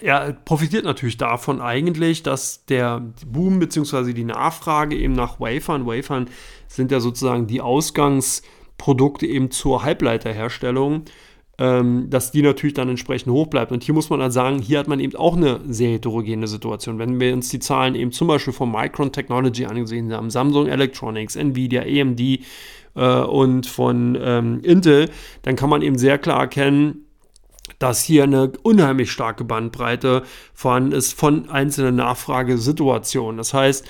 [0.01, 4.13] er profitiert natürlich davon eigentlich, dass der Boom bzw.
[4.13, 6.29] die Nachfrage eben nach Wafern, Wafern
[6.67, 11.05] sind ja sozusagen die Ausgangsprodukte eben zur Halbleiterherstellung,
[11.59, 13.71] ähm, dass die natürlich dann entsprechend hoch bleibt.
[13.71, 16.99] Und hier muss man dann sagen, hier hat man eben auch eine sehr heterogene Situation.
[16.99, 21.37] Wenn wir uns die Zahlen eben zum Beispiel von Micron Technology angesehen haben, Samsung Electronics,
[21.37, 22.41] Nvidia, AMD äh,
[22.97, 25.11] und von ähm, Intel,
[25.43, 27.04] dann kann man eben sehr klar erkennen,
[27.79, 33.39] dass hier eine unheimlich starke Bandbreite vorhanden ist von einzelnen Nachfragesituationen.
[33.39, 33.87] Das heißt,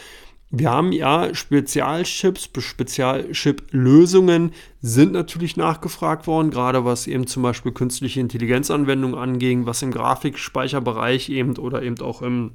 [0.50, 8.20] wir haben ja Spezialchips, Spezialchip-Lösungen sind natürlich nachgefragt worden, gerade was eben zum Beispiel künstliche
[8.20, 12.52] Intelligenzanwendungen anging, was im Grafikspeicherbereich eben oder eben auch im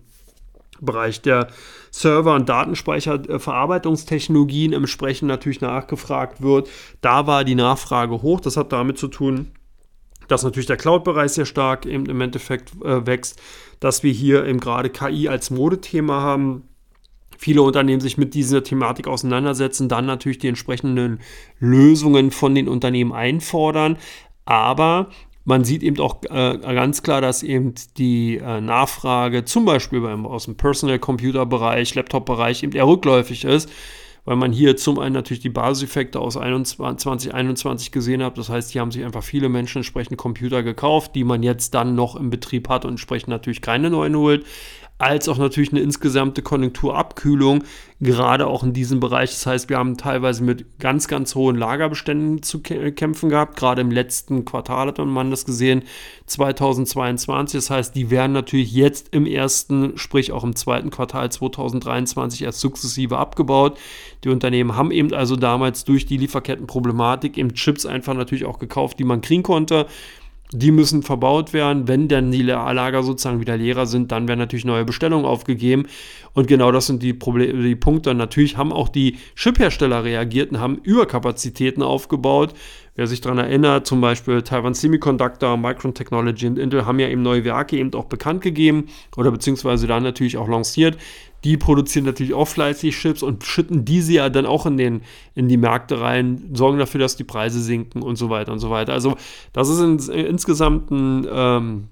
[0.79, 1.49] Bereich der
[1.91, 6.69] Server- und Datenspeicherverarbeitungstechnologien entsprechend natürlich nachgefragt wird.
[7.01, 8.39] Da war die Nachfrage hoch.
[8.39, 9.51] Das hat damit zu tun,
[10.29, 13.41] dass natürlich der Cloud-Bereich sehr stark eben im Endeffekt äh, wächst,
[13.79, 16.63] dass wir hier eben gerade KI als Modethema haben.
[17.37, 21.19] Viele Unternehmen sich mit dieser Thematik auseinandersetzen, dann natürlich die entsprechenden
[21.59, 23.97] Lösungen von den Unternehmen einfordern.
[24.45, 25.09] Aber
[25.45, 30.25] man sieht eben auch äh, ganz klar, dass eben die äh, Nachfrage zum Beispiel beim,
[30.25, 33.69] aus dem Personal Computer Bereich, Laptop Bereich eben eher rückläufig ist
[34.29, 38.37] weil man hier zum einen natürlich die Basiseffekte aus 2021 gesehen hat.
[38.37, 41.95] Das heißt, hier haben sich einfach viele Menschen entsprechend Computer gekauft, die man jetzt dann
[41.95, 44.45] noch im Betrieb hat und entsprechend natürlich keine neuen holt
[44.99, 47.63] als auch natürlich eine insgesamte Konjunkturabkühlung,
[48.01, 49.29] gerade auch in diesem Bereich.
[49.31, 53.55] Das heißt, wir haben teilweise mit ganz, ganz hohen Lagerbeständen zu kämpfen gehabt.
[53.55, 55.83] Gerade im letzten Quartal hat man das gesehen,
[56.25, 57.57] 2022.
[57.57, 62.59] Das heißt, die werden natürlich jetzt im ersten, sprich auch im zweiten Quartal 2023 erst
[62.59, 63.77] sukzessive abgebaut.
[64.25, 68.99] Die Unternehmen haben eben also damals durch die Lieferkettenproblematik eben Chips einfach natürlich auch gekauft,
[68.99, 69.87] die man kriegen konnte.
[70.51, 71.87] Die müssen verbaut werden.
[71.87, 75.85] Wenn dann die Lager sozusagen wieder leerer sind, dann werden natürlich neue Bestellungen aufgegeben.
[76.33, 78.11] Und genau das sind die, Probleme, die Punkte.
[78.11, 82.55] Und natürlich haben auch die Chiphersteller reagiert und haben Überkapazitäten aufgebaut.
[82.95, 87.21] Wer sich daran erinnert, zum Beispiel Taiwan Semiconductor, Micron Technology und Intel haben ja eben
[87.21, 90.97] neue Werke eben auch bekannt gegeben oder beziehungsweise dann natürlich auch lanciert.
[91.43, 95.01] Die produzieren natürlich auch fleißig Chips und schütten diese ja dann auch in, den,
[95.35, 98.69] in die Märkte rein, sorgen dafür, dass die Preise sinken und so weiter und so
[98.69, 98.93] weiter.
[98.93, 99.15] Also
[99.53, 101.87] das ist in, insgesamt ein, ähm,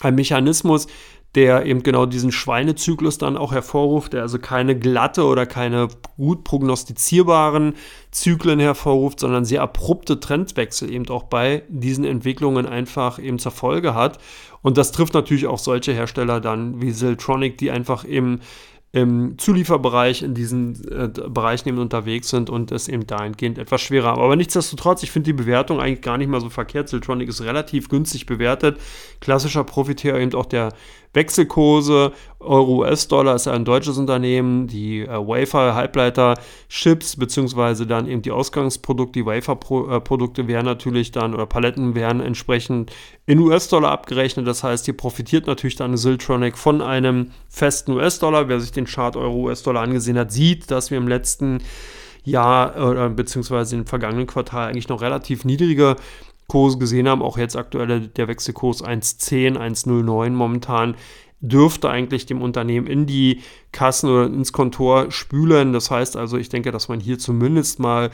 [0.00, 0.86] ein Mechanismus,
[1.34, 5.88] der eben genau diesen Schweinezyklus dann auch hervorruft, der also keine glatte oder keine
[6.18, 7.74] gut prognostizierbaren
[8.10, 13.94] Zyklen hervorruft, sondern sehr abrupte Trendwechsel eben auch bei diesen Entwicklungen einfach eben zur Folge
[13.94, 14.18] hat.
[14.60, 18.40] Und das trifft natürlich auch solche Hersteller dann wie Siltronic, die einfach eben
[18.92, 24.08] im Zulieferbereich in diesen äh, Bereichen eben unterwegs sind und es eben dahingehend etwas schwerer
[24.08, 24.20] haben.
[24.20, 26.90] Aber nichtsdestotrotz, ich finde die Bewertung eigentlich gar nicht mal so verkehrt.
[26.90, 28.78] Siltronic ist relativ günstig bewertet.
[29.20, 30.74] Klassischer Profiteur eben auch der
[31.14, 32.12] Wechselkurse.
[32.40, 34.66] Euro-US-Dollar ist ein deutsches Unternehmen.
[34.66, 36.34] Die äh, Wafer, Halbleiter,
[36.68, 42.92] Chips, beziehungsweise dann eben die Ausgangsprodukte, die Wafer-Produkte werden natürlich dann oder Paletten werden entsprechend
[43.26, 44.46] in US-Dollar abgerechnet.
[44.46, 48.48] Das heißt, hier profitiert natürlich dann Siltronic von einem festen US-Dollar.
[48.48, 51.58] Wer sich den Chart Euro-US-Dollar angesehen hat, sieht, dass wir im letzten
[52.24, 55.96] Jahr oder beziehungsweise im vergangenen Quartal eigentlich noch relativ niedrige
[56.48, 60.96] Kurse gesehen haben, auch jetzt aktuell der Wechselkurs 1,10, 1,09 momentan,
[61.40, 63.40] dürfte eigentlich dem Unternehmen in die
[63.72, 65.72] Kassen oder ins Kontor spülen.
[65.72, 68.10] Das heißt also, ich denke, dass man hier zumindest mal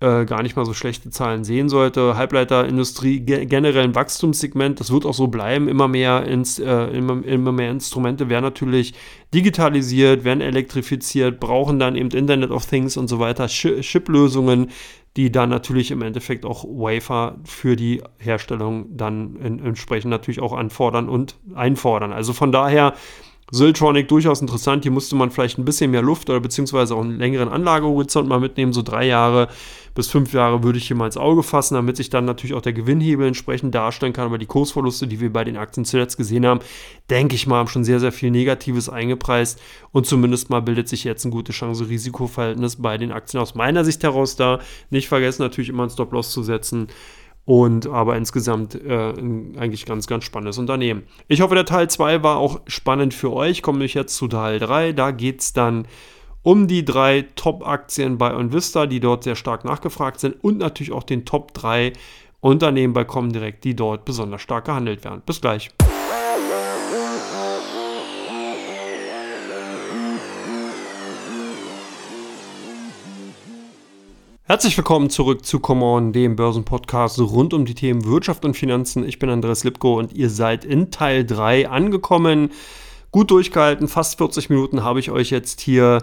[0.00, 2.16] äh, gar nicht mal so schlechte Zahlen sehen sollte.
[2.16, 5.68] Halbleiterindustrie ge generell ein Wachstumssegment, das wird auch so bleiben.
[5.68, 8.92] Immer mehr, ins, äh, immer, immer mehr Instrumente werden natürlich
[9.32, 14.68] digitalisiert, werden elektrifiziert, brauchen dann eben Internet of Things und so weiter, Chip-Lösungen,
[15.16, 20.52] die dann natürlich im Endeffekt auch Wafer für die Herstellung dann in, entsprechend natürlich auch
[20.52, 22.12] anfordern und einfordern.
[22.12, 22.92] Also von daher
[23.52, 24.82] Siltronic durchaus interessant.
[24.82, 28.40] Hier musste man vielleicht ein bisschen mehr Luft oder beziehungsweise auch einen längeren Anlagehorizont mal
[28.40, 28.72] mitnehmen.
[28.72, 29.48] So drei Jahre
[29.94, 32.60] bis fünf Jahre würde ich hier mal ins Auge fassen, damit sich dann natürlich auch
[32.60, 34.26] der Gewinnhebel entsprechend darstellen kann.
[34.26, 36.60] Aber die Kursverluste, die wir bei den Aktien zuletzt gesehen haben,
[37.08, 39.60] denke ich mal, haben schon sehr, sehr viel Negatives eingepreist.
[39.92, 44.02] Und zumindest mal bildet sich jetzt ein gutes Chance-Risiko-Verhältnis bei den Aktien aus meiner Sicht
[44.02, 44.58] heraus da.
[44.90, 46.88] Nicht vergessen, natürlich immer einen Stop-Loss zu setzen.
[47.46, 49.12] Und aber insgesamt äh,
[49.56, 51.04] eigentlich ganz, ganz spannendes Unternehmen.
[51.28, 53.62] Ich hoffe, der Teil 2 war auch spannend für euch.
[53.62, 54.92] Komme ich jetzt zu Teil 3.
[54.92, 55.86] Da geht es dann
[56.42, 61.04] um die drei Top-Aktien bei Onvista, die dort sehr stark nachgefragt sind und natürlich auch
[61.04, 61.92] den Top 3
[62.40, 65.22] Unternehmen bei Comdirect, die dort besonders stark gehandelt werden.
[65.24, 65.70] Bis gleich.
[74.48, 79.04] Herzlich willkommen zurück zu Come On, dem Börsenpodcast rund um die Themen Wirtschaft und Finanzen.
[79.04, 82.52] Ich bin Andreas Lipko und ihr seid in Teil 3 angekommen.
[83.10, 85.98] Gut durchgehalten, fast 40 Minuten habe ich euch jetzt hier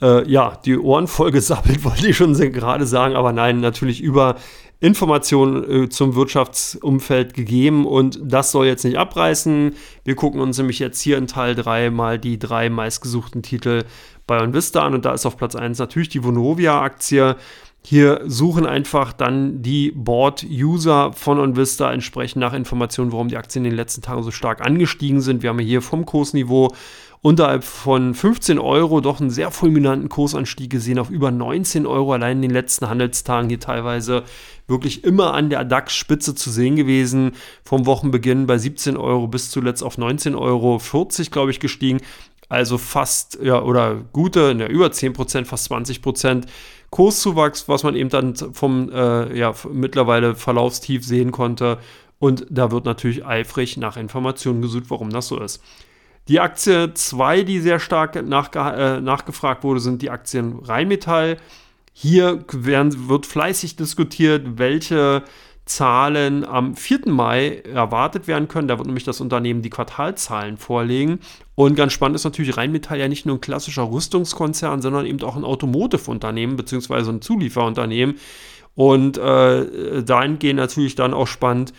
[0.00, 4.36] äh, ja, die Ohren voll gesappelt, wollte ich schon gerade sagen, aber nein, natürlich über
[4.80, 9.74] Informationen äh, zum Wirtschaftsumfeld gegeben und das soll jetzt nicht abreißen.
[10.04, 13.84] Wir gucken uns nämlich jetzt hier in Teil 3 mal die drei meistgesuchten Titel
[14.26, 17.36] bei OnVista an und da ist auf Platz 1 natürlich die Vonovia-Aktie.
[17.88, 23.70] Hier suchen einfach dann die Board-User von OnVista entsprechend nach Informationen, warum die Aktien in
[23.70, 25.44] den letzten Tagen so stark angestiegen sind.
[25.44, 26.74] Wir haben hier vom Kursniveau
[27.22, 32.38] unterhalb von 15 Euro doch einen sehr fulminanten Kursanstieg gesehen auf über 19 Euro allein
[32.38, 34.24] in den letzten Handelstagen hier teilweise
[34.66, 37.34] wirklich immer an der DAX-Spitze zu sehen gewesen.
[37.62, 40.80] Vom Wochenbeginn bei 17 Euro bis zuletzt auf 19,40 Euro,
[41.30, 42.00] glaube ich, gestiegen.
[42.48, 46.46] Also fast, ja, oder gute, ja, über 10 Prozent, fast 20 Prozent
[46.90, 51.78] Kurszuwachs, was man eben dann vom äh, ja, mittlerweile Verlaufstief sehen konnte.
[52.18, 55.62] Und da wird natürlich eifrig nach Informationen gesucht, warum das so ist.
[56.28, 61.36] Die Aktie 2, die sehr stark äh, nachgefragt wurde, sind die Aktien Rheinmetall.
[61.92, 65.22] Hier werden, wird fleißig diskutiert, welche
[65.66, 67.00] Zahlen am 4.
[67.06, 68.68] Mai erwartet werden können.
[68.68, 71.18] Da wird nämlich das Unternehmen die Quartalzahlen vorlegen.
[71.56, 75.36] Und ganz spannend ist natürlich Rheinmetall ja nicht nur ein klassischer Rüstungskonzern, sondern eben auch
[75.36, 77.10] ein Automotive-Unternehmen bzw.
[77.10, 78.16] ein Zulieferunternehmen.
[78.76, 81.72] Und äh, dahingehend natürlich dann auch spannend,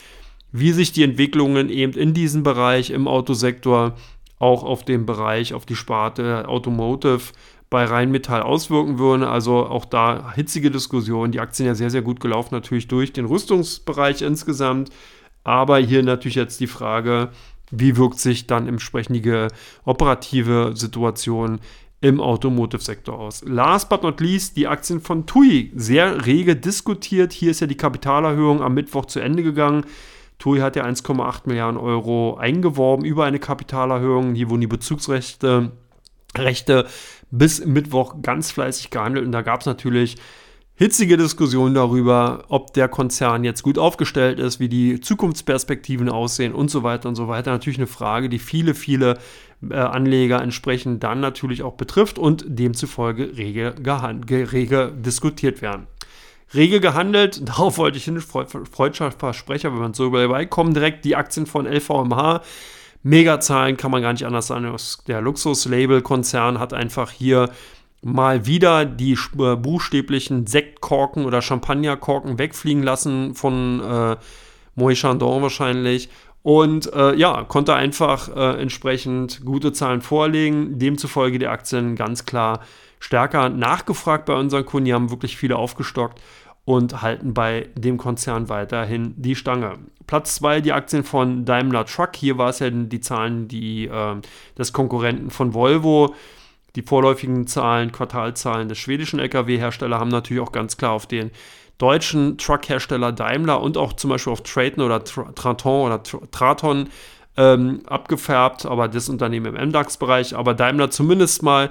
[0.51, 3.95] wie sich die Entwicklungen eben in diesem Bereich im Autosektor
[4.39, 7.21] auch auf den Bereich, auf die Sparte Automotive
[7.69, 9.23] bei Rheinmetall auswirken würden.
[9.23, 11.31] Also auch da hitzige Diskussionen.
[11.31, 14.89] Die Aktien ja sehr, sehr gut gelaufen, natürlich durch den Rüstungsbereich insgesamt.
[15.43, 17.29] Aber hier natürlich jetzt die Frage,
[17.71, 19.47] wie wirkt sich dann entsprechend die
[19.83, 21.59] operative Situation
[21.99, 23.43] im Automotive-Sektor aus.
[23.45, 27.33] Last but not least, die Aktien von TUI, sehr rege diskutiert.
[27.33, 29.85] Hier ist ja die Kapitalerhöhung am Mittwoch zu Ende gegangen.
[30.37, 34.35] TUI hat ja 1,8 Milliarden Euro eingeworben über eine Kapitalerhöhung.
[34.35, 35.71] Hier wurden die Bezugsrechte
[36.37, 36.85] Rechte
[37.31, 40.17] bis Mittwoch ganz fleißig gehandelt und da gab es natürlich
[40.77, 46.69] hitzige Diskussionen darüber, ob der Konzern jetzt gut aufgestellt ist, wie die Zukunftsperspektiven aussehen und
[46.69, 47.51] so weiter und so weiter.
[47.51, 49.17] Natürlich eine Frage, die viele, viele
[49.67, 53.73] äh, Anleger entsprechend dann natürlich auch betrifft und demzufolge rege,
[54.53, 55.87] rege diskutiert werden.
[56.53, 61.15] Rege gehandelt, darauf wollte ich hin, freudscher Versprecher, wenn man so dabei kommen, direkt die
[61.15, 62.43] Aktien von LVMH
[63.07, 64.69] Megazahlen kann man gar nicht anders sagen.
[65.07, 67.49] Der Luxus-Label-Konzern hat einfach hier
[68.01, 74.17] mal wieder die äh, buchstäblichen Sektkorken oder Champagnerkorken wegfliegen lassen von äh,
[74.79, 76.09] Moët Chandon wahrscheinlich.
[76.43, 80.77] Und äh, ja, konnte einfach äh, entsprechend gute Zahlen vorlegen.
[80.79, 82.61] Demzufolge die Aktien ganz klar
[82.99, 84.85] stärker nachgefragt bei unseren Kunden.
[84.85, 86.21] Die haben wirklich viele aufgestockt
[86.67, 89.79] und halten bei dem Konzern weiterhin die Stange.
[90.05, 92.17] Platz 2 die Aktien von Daimler Truck.
[92.17, 94.15] Hier war es ja die Zahlen die, äh,
[94.57, 96.13] des Konkurrenten von Volvo.
[96.75, 101.31] Die vorläufigen Zahlen, Quartalzahlen des schwedischen Lkw-Herstellers haben natürlich auch ganz klar auf den
[101.77, 106.89] deutschen Truck-Hersteller Daimler und auch zum Beispiel auf Traton oder Traton oder Traton
[107.37, 110.35] ähm, abgefärbt, aber das Unternehmen im MDAX-Bereich.
[110.35, 111.69] Aber Daimler zumindest mal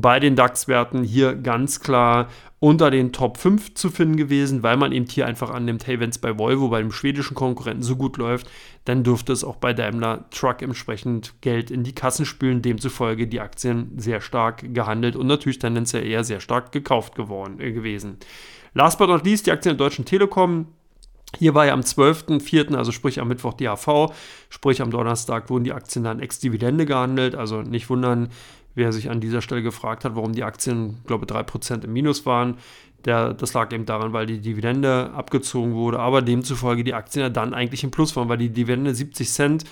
[0.00, 2.28] bei den DAX-Werten hier ganz klar
[2.60, 6.10] unter den Top 5 zu finden gewesen, weil man eben hier einfach annimmt, hey, wenn
[6.10, 8.48] es bei Volvo, bei dem schwedischen Konkurrenten so gut läuft,
[8.84, 13.40] dann dürfte es auch bei Daimler Truck entsprechend Geld in die Kassen spülen, demzufolge die
[13.40, 18.18] Aktien sehr stark gehandelt und natürlich tendenziell eher sehr stark gekauft geworden, äh, gewesen.
[18.74, 20.68] Last but not least, die Aktien der Deutschen Telekom,
[21.38, 24.12] hier war ja am 12.04., also sprich am Mittwoch die AV,
[24.50, 27.34] sprich am Donnerstag wurden die Aktien dann ex-Dividende gehandelt.
[27.34, 28.28] Also nicht wundern,
[28.74, 32.26] wer sich an dieser Stelle gefragt hat, warum die Aktien, glaube ich, 3% im Minus
[32.26, 32.56] waren.
[33.04, 37.28] Der, das lag eben daran, weil die Dividende abgezogen wurde, aber demzufolge die Aktien ja
[37.28, 39.64] dann eigentlich im Plus waren, weil die Dividende 70 Cent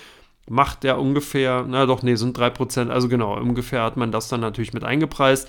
[0.49, 4.41] macht ja ungefähr, na doch, nee, sind 3%, also genau, ungefähr hat man das dann
[4.41, 5.47] natürlich mit eingepreist.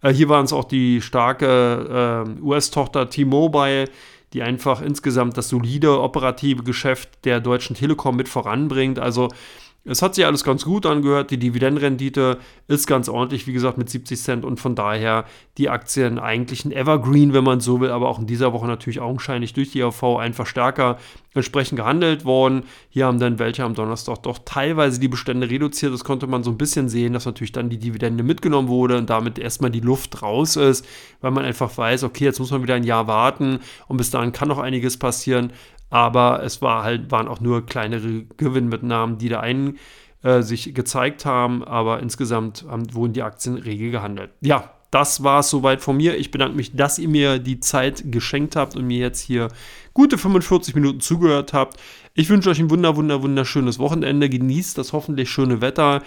[0.00, 3.88] Äh, hier waren es auch die starke äh, US-Tochter T-Mobile,
[4.32, 8.98] die einfach insgesamt das solide operative Geschäft der Deutschen Telekom mit voranbringt.
[8.98, 9.28] Also
[9.86, 11.30] es hat sich alles ganz gut angehört.
[11.30, 15.26] Die Dividendenrendite ist ganz ordentlich, wie gesagt, mit 70 Cent und von daher
[15.58, 19.00] die Aktien eigentlich ein Evergreen, wenn man so will, aber auch in dieser Woche natürlich
[19.00, 20.96] augenscheinlich durch die AV einfach stärker
[21.34, 22.62] entsprechend gehandelt worden.
[22.88, 25.92] Hier haben dann welche am Donnerstag doch teilweise die Bestände reduziert.
[25.92, 29.10] Das konnte man so ein bisschen sehen, dass natürlich dann die Dividende mitgenommen wurde und
[29.10, 30.86] damit erstmal die Luft raus ist,
[31.20, 33.58] weil man einfach weiß, okay, jetzt muss man wieder ein Jahr warten
[33.88, 35.52] und bis dahin kann noch einiges passieren
[35.90, 39.78] aber es war halt, waren auch nur kleinere Gewinnmitnahmen, die da einen
[40.22, 44.30] äh, sich gezeigt haben, aber insgesamt haben, wurden die Aktien rege gehandelt.
[44.40, 46.16] Ja, das war es soweit von mir.
[46.16, 49.48] Ich bedanke mich, dass ihr mir die Zeit geschenkt habt und mir jetzt hier
[49.92, 51.80] gute 45 Minuten zugehört habt.
[52.14, 54.28] Ich wünsche euch ein wunder, wunder, wunderschönes Wochenende.
[54.28, 56.00] Genießt das hoffentlich schöne Wetter.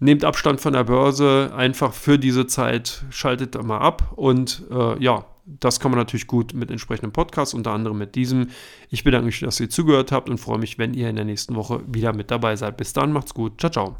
[0.00, 3.04] Nehmt Abstand von der Börse einfach für diese Zeit.
[3.10, 4.14] Schaltet da mal ab.
[4.16, 8.48] Und äh, ja, das kann man natürlich gut mit entsprechenden Podcasts, unter anderem mit diesem.
[8.90, 11.54] Ich bedanke mich, dass ihr zugehört habt und freue mich, wenn ihr in der nächsten
[11.54, 12.76] Woche wieder mit dabei seid.
[12.76, 13.60] Bis dann, macht's gut.
[13.60, 13.96] Ciao, ciao.